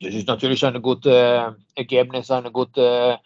Das 0.00 0.14
ist 0.14 0.26
natürlich 0.26 0.64
ein 0.64 0.80
gutes 0.82 1.12
äh, 1.12 1.52
Ergebnis, 1.74 2.30
eine 2.30 2.50
gute 2.50 3.18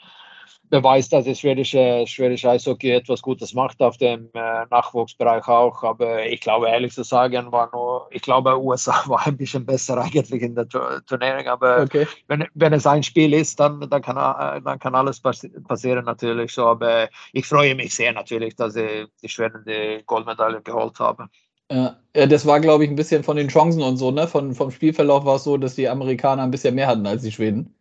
beweist, 0.70 1.12
dass 1.12 1.24
das 1.24 1.40
schwedische, 1.40 2.04
schwedische 2.06 2.50
Eishockey 2.50 2.92
etwas 2.92 3.20
Gutes 3.20 3.52
macht 3.52 3.82
auf 3.82 3.96
dem 3.98 4.30
äh, 4.34 4.64
Nachwuchsbereich 4.70 5.46
auch. 5.48 5.82
Aber 5.82 6.24
ich 6.24 6.40
glaube, 6.40 6.68
ehrlich 6.68 6.92
zu 6.92 7.02
sagen, 7.02 7.52
war 7.52 7.68
nur, 7.72 8.08
ich 8.10 8.22
glaube, 8.22 8.58
USA 8.62 9.02
war 9.06 9.26
ein 9.26 9.36
bisschen 9.36 9.66
besser 9.66 9.98
eigentlich 9.98 10.42
in 10.42 10.54
der 10.54 10.68
Turnierung. 10.68 11.46
Aber 11.48 11.82
okay. 11.82 12.06
wenn, 12.28 12.46
wenn 12.54 12.72
es 12.72 12.86
ein 12.86 13.02
Spiel 13.02 13.34
ist, 13.34 13.58
dann, 13.58 13.80
dann, 13.90 14.02
kann, 14.02 14.16
äh, 14.16 14.62
dann 14.62 14.78
kann 14.78 14.94
alles 14.94 15.20
passieren 15.20 16.04
natürlich. 16.04 16.52
So, 16.52 16.66
aber 16.66 17.08
ich 17.32 17.46
freue 17.46 17.74
mich 17.74 17.94
sehr 17.94 18.12
natürlich, 18.12 18.54
dass 18.54 18.74
die, 18.74 19.06
die 19.22 19.28
Schweden 19.28 19.64
die 19.66 20.02
Goldmedaille 20.06 20.62
geholt 20.62 20.98
haben. 21.00 21.28
Ja, 21.72 21.96
das 22.12 22.46
war, 22.46 22.58
glaube 22.58 22.84
ich, 22.84 22.90
ein 22.90 22.96
bisschen 22.96 23.22
von 23.22 23.36
den 23.36 23.46
Chancen 23.46 23.82
und 23.82 23.96
so, 23.96 24.10
ne? 24.10 24.26
Von, 24.26 24.54
vom 24.54 24.72
Spielverlauf 24.72 25.24
war 25.24 25.36
es 25.36 25.44
so, 25.44 25.56
dass 25.56 25.76
die 25.76 25.88
Amerikaner 25.88 26.42
ein 26.42 26.50
bisschen 26.50 26.74
mehr 26.74 26.88
hatten 26.88 27.06
als 27.06 27.22
die 27.22 27.30
Schweden. 27.30 27.74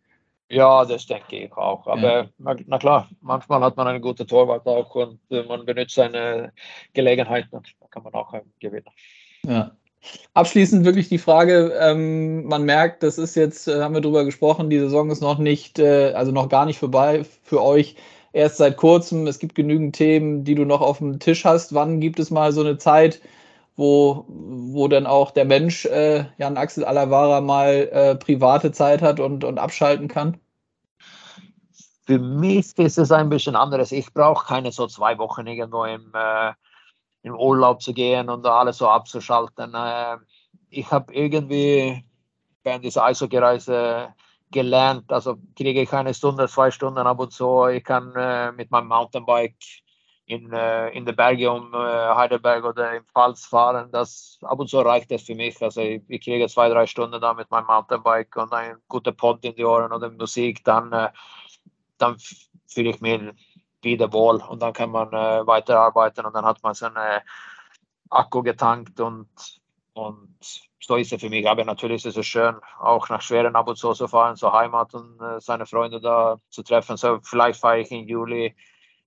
Ja, 0.50 0.84
das 0.84 1.06
denke 1.06 1.44
ich 1.44 1.52
auch. 1.52 1.86
Aber 1.86 2.24
ja. 2.24 2.56
na, 2.66 2.78
klar, 2.78 3.08
manchmal 3.20 3.60
hat 3.62 3.76
man 3.76 3.86
einen 3.86 4.02
guten 4.02 4.26
Torwart 4.26 4.66
auch 4.66 4.94
und 4.96 5.20
äh, 5.30 5.44
man 5.44 5.64
benutzt 5.64 5.94
seine 5.94 6.52
Gelegenheiten 6.92 7.54
und 7.56 7.68
da 7.80 7.86
kann 7.88 8.02
man 8.02 8.14
auch 8.14 8.34
gewinnen. 8.58 8.90
Ja. 9.46 9.70
Abschließend 10.34 10.84
wirklich 10.84 11.08
die 11.08 11.18
Frage, 11.18 11.72
ähm, 11.78 12.44
man 12.46 12.64
merkt, 12.64 13.02
das 13.02 13.16
ist 13.16 13.36
jetzt, 13.36 13.68
äh, 13.68 13.80
haben 13.80 13.94
wir 13.94 14.00
drüber 14.00 14.24
gesprochen, 14.24 14.70
die 14.70 14.78
Saison 14.78 15.10
ist 15.10 15.20
noch 15.20 15.38
nicht, 15.38 15.78
äh, 15.78 16.12
also 16.14 16.32
noch 16.32 16.48
gar 16.48 16.66
nicht 16.66 16.78
vorbei 16.78 17.24
für 17.42 17.62
euch. 17.62 17.94
Erst 18.32 18.56
seit 18.56 18.76
kurzem, 18.76 19.26
es 19.26 19.38
gibt 19.38 19.54
genügend 19.54 19.94
Themen, 19.94 20.42
die 20.42 20.54
du 20.54 20.64
noch 20.64 20.80
auf 20.80 20.98
dem 20.98 21.20
Tisch 21.20 21.44
hast. 21.44 21.74
Wann 21.74 22.00
gibt 22.00 22.18
es 22.18 22.30
mal 22.30 22.52
so 22.52 22.60
eine 22.60 22.78
Zeit, 22.78 23.20
wo, 23.80 24.26
wo 24.28 24.86
dann 24.86 25.06
auch 25.06 25.32
der 25.32 25.44
Mensch, 25.44 25.86
äh, 25.86 26.26
Jan 26.38 26.56
Axel 26.56 26.84
Alavara, 26.84 27.40
mal 27.40 27.88
äh, 27.90 28.14
private 28.14 28.70
Zeit 28.70 29.02
hat 29.02 29.18
und, 29.18 29.42
und 29.42 29.58
abschalten 29.58 30.06
kann? 30.06 30.38
für 32.10 32.18
mich 32.18 32.76
ist 32.76 32.98
es 32.98 33.12
ein 33.12 33.28
bisschen 33.28 33.54
anderes. 33.54 33.92
Ich 33.92 34.12
brauche 34.12 34.44
keine 34.44 34.72
so 34.72 34.88
zwei 34.88 35.16
Wochen 35.18 35.46
irgendwo 35.46 35.84
im, 35.84 36.10
äh, 36.12 36.52
im 37.22 37.36
Urlaub 37.36 37.80
zu 37.80 37.92
gehen 37.92 38.28
und 38.28 38.44
alles 38.46 38.78
so 38.78 38.88
abzuschalten. 38.88 39.72
Äh, 39.74 40.16
ich 40.70 40.90
habe 40.90 41.14
irgendwie 41.14 42.04
während 42.64 42.84
dieser 42.84 43.04
Eishockey-Reise 43.04 44.08
gelernt, 44.50 45.12
also 45.12 45.36
kriege 45.54 45.82
ich 45.82 45.92
eine 45.92 46.12
Stunde, 46.12 46.48
zwei 46.48 46.72
Stunden 46.72 47.06
ab 47.06 47.20
und 47.20 47.32
zu. 47.32 47.66
Ich 47.68 47.84
kann 47.84 48.12
äh, 48.16 48.50
mit 48.50 48.72
meinem 48.72 48.88
Mountainbike 48.88 49.54
in, 50.30 50.52
äh, 50.52 50.90
in 50.90 51.04
die 51.04 51.12
Berge 51.12 51.50
um 51.50 51.74
äh, 51.74 51.76
Heidelberg 51.76 52.64
oder 52.64 52.96
im 52.96 53.04
Pfalz 53.06 53.46
fahren. 53.46 53.90
Das 53.90 54.38
ab 54.42 54.60
und 54.60 54.68
zu 54.68 54.78
reicht 54.80 55.10
das 55.10 55.22
für 55.22 55.34
mich. 55.34 55.60
Also 55.60 55.80
ich, 55.80 56.02
ich, 56.08 56.20
kriege 56.20 56.48
zwei, 56.48 56.68
drei 56.68 56.86
Stunden 56.86 57.20
da 57.20 57.34
mit 57.34 57.50
meinem 57.50 57.66
Mountainbike 57.66 58.36
und 58.36 58.52
ein 58.52 58.76
guter 58.88 59.10
Pod 59.10 59.44
in 59.44 59.56
die 59.56 59.64
Ohren 59.64 59.92
oder 59.92 60.08
Musik, 60.10 60.64
dann, 60.64 60.92
äh, 60.92 61.10
dann 61.98 62.16
fühle 62.68 62.90
ich 62.90 63.00
mich 63.00 63.20
wieder 63.82 64.12
wohl 64.12 64.36
und 64.48 64.62
dann 64.62 64.72
kann 64.72 64.90
man 64.90 65.12
äh, 65.12 65.44
weiterarbeiten 65.46 66.24
und 66.24 66.34
dann 66.34 66.44
hat 66.44 66.62
man 66.62 66.74
seinen 66.74 67.22
Akku 68.10 68.42
getankt 68.42 69.00
und, 69.00 69.28
und 69.94 70.36
so 70.80 70.94
ist 70.94 71.12
es 71.12 71.20
für 71.20 71.28
mich. 71.28 71.48
Aber 71.48 71.64
natürlich 71.64 72.04
ist 72.04 72.16
es 72.16 72.26
schön, 72.26 72.54
auch 72.78 73.08
nach 73.08 73.20
Schweren 73.20 73.56
ab 73.56 73.66
und 73.68 73.76
zu 73.76 73.92
zu 73.94 74.06
fahren, 74.06 74.36
zur 74.36 74.52
Heimat 74.52 74.94
und 74.94 75.20
äh, 75.20 75.40
seine 75.40 75.66
Freunde 75.66 76.00
da 76.00 76.38
zu 76.50 76.62
treffen. 76.62 76.96
So 76.96 77.18
vielleicht 77.22 77.60
fahre 77.60 77.80
ich 77.80 77.90
im 77.90 78.06
Juli 78.06 78.54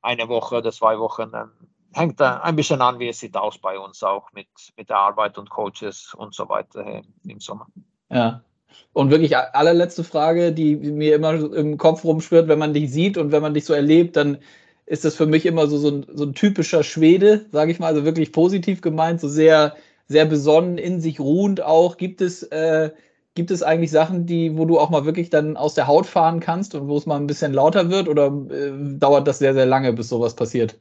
eine 0.03 0.29
Woche 0.29 0.57
oder 0.57 0.71
zwei 0.71 0.99
Wochen. 0.99 1.31
Dann 1.31 1.51
hängt 1.93 2.21
ein 2.21 2.55
bisschen 2.55 2.81
an, 2.81 2.99
wie 2.99 3.07
es 3.07 3.19
sieht 3.19 3.35
aus 3.35 3.57
bei 3.57 3.79
uns 3.79 4.03
auch 4.03 4.31
mit, 4.33 4.47
mit 4.77 4.89
der 4.89 4.97
Arbeit 4.97 5.37
und 5.37 5.49
Coaches 5.49 6.13
und 6.15 6.35
so 6.35 6.47
weiter 6.49 7.01
im 7.25 7.39
Sommer. 7.39 7.67
Ja. 8.11 8.43
Und 8.91 9.09
wirklich 9.11 9.37
allerletzte 9.37 10.03
Frage, 10.03 10.51
die 10.51 10.75
mir 10.75 11.15
immer 11.15 11.33
im 11.33 11.77
Kopf 11.77 12.03
rumschwirrt, 12.03 12.47
wenn 12.47 12.59
man 12.59 12.73
dich 12.73 12.91
sieht 12.91 13.17
und 13.17 13.31
wenn 13.31 13.41
man 13.41 13.53
dich 13.53 13.65
so 13.65 13.73
erlebt, 13.73 14.15
dann 14.15 14.39
ist 14.85 15.05
das 15.05 15.15
für 15.15 15.25
mich 15.25 15.45
immer 15.45 15.67
so, 15.67 15.77
so, 15.77 15.89
ein, 15.89 16.05
so 16.13 16.25
ein 16.25 16.33
typischer 16.33 16.83
Schwede, 16.83 17.45
sage 17.51 17.71
ich 17.71 17.79
mal, 17.79 17.87
also 17.87 18.03
wirklich 18.03 18.31
positiv 18.31 18.81
gemeint, 18.81 19.21
so 19.21 19.27
sehr, 19.27 19.75
sehr 20.07 20.25
besonnen, 20.25 20.77
in 20.77 20.99
sich 21.01 21.19
ruhend 21.19 21.61
auch. 21.61 21.97
Gibt 21.97 22.21
es, 22.21 22.43
äh, 22.43 22.91
gibt 23.35 23.51
es 23.51 23.63
eigentlich 23.63 23.91
Sachen, 23.91 24.25
die, 24.25 24.57
wo 24.57 24.65
du 24.65 24.79
auch 24.79 24.89
mal 24.89 25.05
wirklich 25.05 25.29
dann 25.29 25.57
aus 25.57 25.73
der 25.73 25.87
Haut 25.87 26.05
fahren 26.05 26.39
kannst 26.39 26.75
und 26.75 26.87
wo 26.87 26.97
es 26.97 27.05
mal 27.05 27.17
ein 27.17 27.27
bisschen 27.27 27.53
lauter 27.53 27.89
wird 27.89 28.07
oder 28.07 28.27
äh, 28.49 28.71
dauert 28.97 29.27
das 29.27 29.39
sehr, 29.39 29.53
sehr 29.53 29.65
lange, 29.65 29.93
bis 29.93 30.09
sowas 30.09 30.35
passiert? 30.35 30.75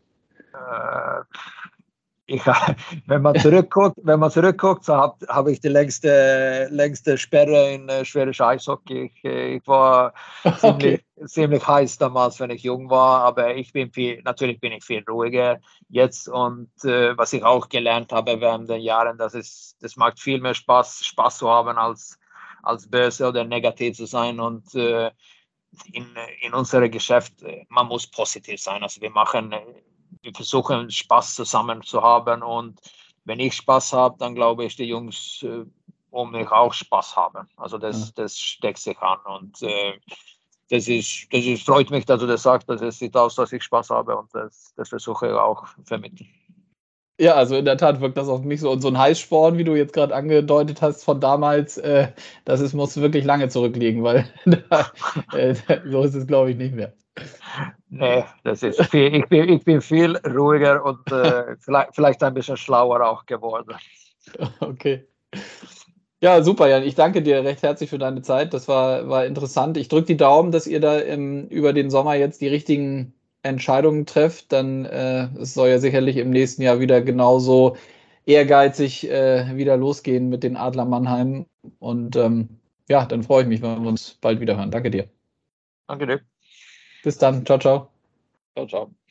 Äh, 0.53 1.23
ich, 2.27 2.43
wenn 3.07 3.23
man 3.23 3.39
zurückguckt, 3.39 3.97
wenn 4.03 4.21
man 4.21 4.31
zurückguckt, 4.31 4.85
so 4.85 4.95
habe 4.95 5.27
hab 5.29 5.49
ich 5.49 5.61
die 5.61 5.69
längste, 5.69 6.69
längste 6.71 7.19
Sperre 7.19 7.73
in 7.73 7.89
äh, 7.89 8.05
schwerisch 8.05 8.41
Eishockey. 8.41 9.13
Ich, 9.13 9.25
äh, 9.25 9.57
ich 9.57 9.67
war 9.67 10.15
okay. 10.45 10.59
ziemlich, 10.59 11.05
ziemlich 11.27 11.67
heiß 11.67 11.99
damals, 11.99 12.39
wenn 12.39 12.51
ich 12.51 12.63
jung 12.63 12.89
war, 12.91 13.23
aber 13.23 13.55
ich 13.55 13.73
bin 13.73 13.91
viel, 13.93 14.23
natürlich 14.23 14.61
bin 14.61 14.73
ich 14.73 14.85
viel 14.85 15.05
ruhiger 15.09 15.59
jetzt 15.89 16.29
und 16.29 16.71
äh, 16.85 17.17
was 17.19 17.33
ich 17.33 17.45
auch 17.45 17.69
gelernt 17.69 18.13
habe 18.13 18.41
während 18.41 18.71
den 18.71 18.81
Jahren, 18.81 19.19
dass 19.19 19.35
es, 19.35 19.77
das 19.81 19.97
macht 19.97 20.21
viel 20.21 20.41
mehr 20.41 20.55
Spaß, 20.55 21.05
Spaß 21.05 21.39
zu 21.39 21.51
haben 21.51 21.77
als, 21.77 22.19
als 22.63 22.89
böse 22.89 23.29
oder 23.29 23.45
negativ 23.45 23.97
zu 23.97 24.07
sein 24.07 24.41
und 24.41 24.75
äh, 24.75 25.11
in, 25.93 26.07
in 26.43 26.55
unserem 26.55 26.91
Geschäft, 26.91 27.43
äh, 27.43 27.65
man 27.69 27.89
muss 27.89 28.07
positiv 28.07 28.61
sein. 28.61 28.83
Also 28.83 29.01
wir 29.01 29.11
machen 29.11 29.55
wir 30.23 30.33
versuchen 30.35 30.91
Spaß 30.91 31.35
zusammen 31.35 31.83
zu 31.83 32.03
haben 32.03 32.43
und 32.43 32.81
wenn 33.25 33.41
ich 33.41 33.55
Spaß 33.55 33.93
habe, 33.93 34.17
dann 34.19 34.35
glaube 34.35 34.65
ich, 34.65 34.77
die 34.77 34.85
Jungs 34.85 35.43
äh, 35.43 35.65
um 36.11 36.33
mich 36.33 36.51
auch 36.51 36.73
Spaß 36.73 37.17
haben. 37.17 37.49
Also 37.57 37.79
das, 37.79 38.09
ja. 38.09 38.13
das 38.17 38.39
steckt 38.39 38.79
sich 38.79 38.99
an 38.99 39.19
und 39.25 39.63
äh, 39.63 39.95
das, 40.69 40.89
ist, 40.89 41.27
das 41.33 41.45
ist, 41.45 41.65
freut 41.65 41.91
mich, 41.91 42.05
dass 42.05 42.21
du 42.21 42.27
das 42.27 42.43
sagst, 42.43 42.69
dass 42.69 42.81
es 42.81 42.99
sieht 42.99 43.17
aus, 43.17 43.35
dass 43.35 43.53
ich 43.53 43.63
Spaß 43.63 43.91
habe 43.91 44.17
und 44.17 44.35
das, 44.35 44.73
das 44.77 44.89
versuche 44.89 45.29
ich 45.29 45.33
auch 45.33 45.67
vermitteln. 45.85 46.29
Ja, 47.19 47.35
also 47.35 47.57
in 47.57 47.65
der 47.65 47.77
Tat 47.77 48.01
wirkt 48.01 48.17
das 48.17 48.29
auf 48.29 48.43
mich 48.43 48.61
so. 48.61 48.71
Und 48.71 48.81
so 48.81 48.89
ein 48.89 48.99
Heißsporn, 48.99 49.59
wie 49.59 49.65
du 49.65 49.77
jetzt 49.77 49.93
gerade 49.93 50.15
angedeutet 50.15 50.83
hast, 50.83 51.05
von 51.05 51.21
damals, 51.21 51.77
äh, 51.79 52.09
das 52.45 52.61
ist, 52.61 52.73
muss 52.73 52.97
wirklich 52.97 53.25
lange 53.25 53.49
zurückliegen, 53.49 54.03
weil 54.03 54.25
da, 54.71 54.91
äh, 55.37 55.55
so 55.85 56.03
ist 56.03 56.15
es, 56.15 56.27
glaube 56.27 56.51
ich, 56.51 56.57
nicht 56.57 56.75
mehr. 56.75 56.93
Nee, 57.91 58.25
das 58.43 58.63
ist 58.63 58.83
viel, 58.87 59.15
ich, 59.15 59.29
bin, 59.29 59.49
ich 59.51 59.65
bin 59.65 59.83
viel 59.83 60.17
ruhiger 60.27 60.83
und 60.85 61.13
äh, 61.13 61.57
vielleicht, 61.61 61.95
vielleicht 61.95 62.23
ein 62.23 62.35
bisschen 62.35 62.57
schlauer 62.57 63.07
auch 63.07 63.27
geworden. 63.27 63.75
Okay. 64.61 65.07
Ja, 66.23 66.41
super, 66.43 66.69
Jan. 66.69 66.85
Ich 66.85 66.95
danke 66.95 67.21
dir 67.21 67.43
recht 67.43 67.63
herzlich 67.63 67.91
für 67.91 67.99
deine 67.99 68.23
Zeit. 68.23 68.55
Das 68.55 68.69
war, 68.69 69.09
war 69.09 69.27
interessant. 69.27 69.77
Ich 69.77 69.89
drücke 69.89 70.07
die 70.07 70.17
Daumen, 70.17 70.53
dass 70.53 70.69
ihr 70.69 70.79
da 70.79 70.99
im, 71.01 71.49
über 71.49 71.73
den 71.73 71.91
Sommer 71.91 72.15
jetzt 72.15 72.41
die 72.41 72.47
richtigen 72.47 73.13
Entscheidungen 73.43 74.07
trefft. 74.07 74.53
Dann 74.53 74.85
äh, 74.85 75.29
es 75.41 75.55
soll 75.55 75.69
ja 75.69 75.79
sicherlich 75.79 76.17
im 76.17 76.31
nächsten 76.31 76.63
Jahr 76.63 76.81
wieder 76.81 77.03
genauso 77.03 77.77
ehrgeizig 78.27 79.09
äh, 79.11 79.57
wieder 79.57 79.77
losgehen 79.77 80.29
mit 80.29 80.43
den 80.43 80.57
Adler 80.57 80.85
Mannheim. 80.85 81.47
Und 81.79 82.17
ähm, 82.17 82.61
ja, 82.89 83.05
dann 83.07 83.23
freue 83.23 83.43
ich 83.43 83.49
mich, 83.49 83.63
wenn 83.63 83.83
wir 83.83 83.89
uns 83.89 84.15
bald 84.21 84.41
wieder 84.41 84.57
hören. 84.57 84.71
Danke 84.71 84.91
dir. 84.91 85.09
Danke 85.87 86.07
dir. 86.07 86.21
Bis 87.03 87.19
dann. 87.19 87.45
Ciao, 87.45 87.59
ciao. 87.59 87.89
Ciao, 88.55 88.67
ciao. 88.67 89.02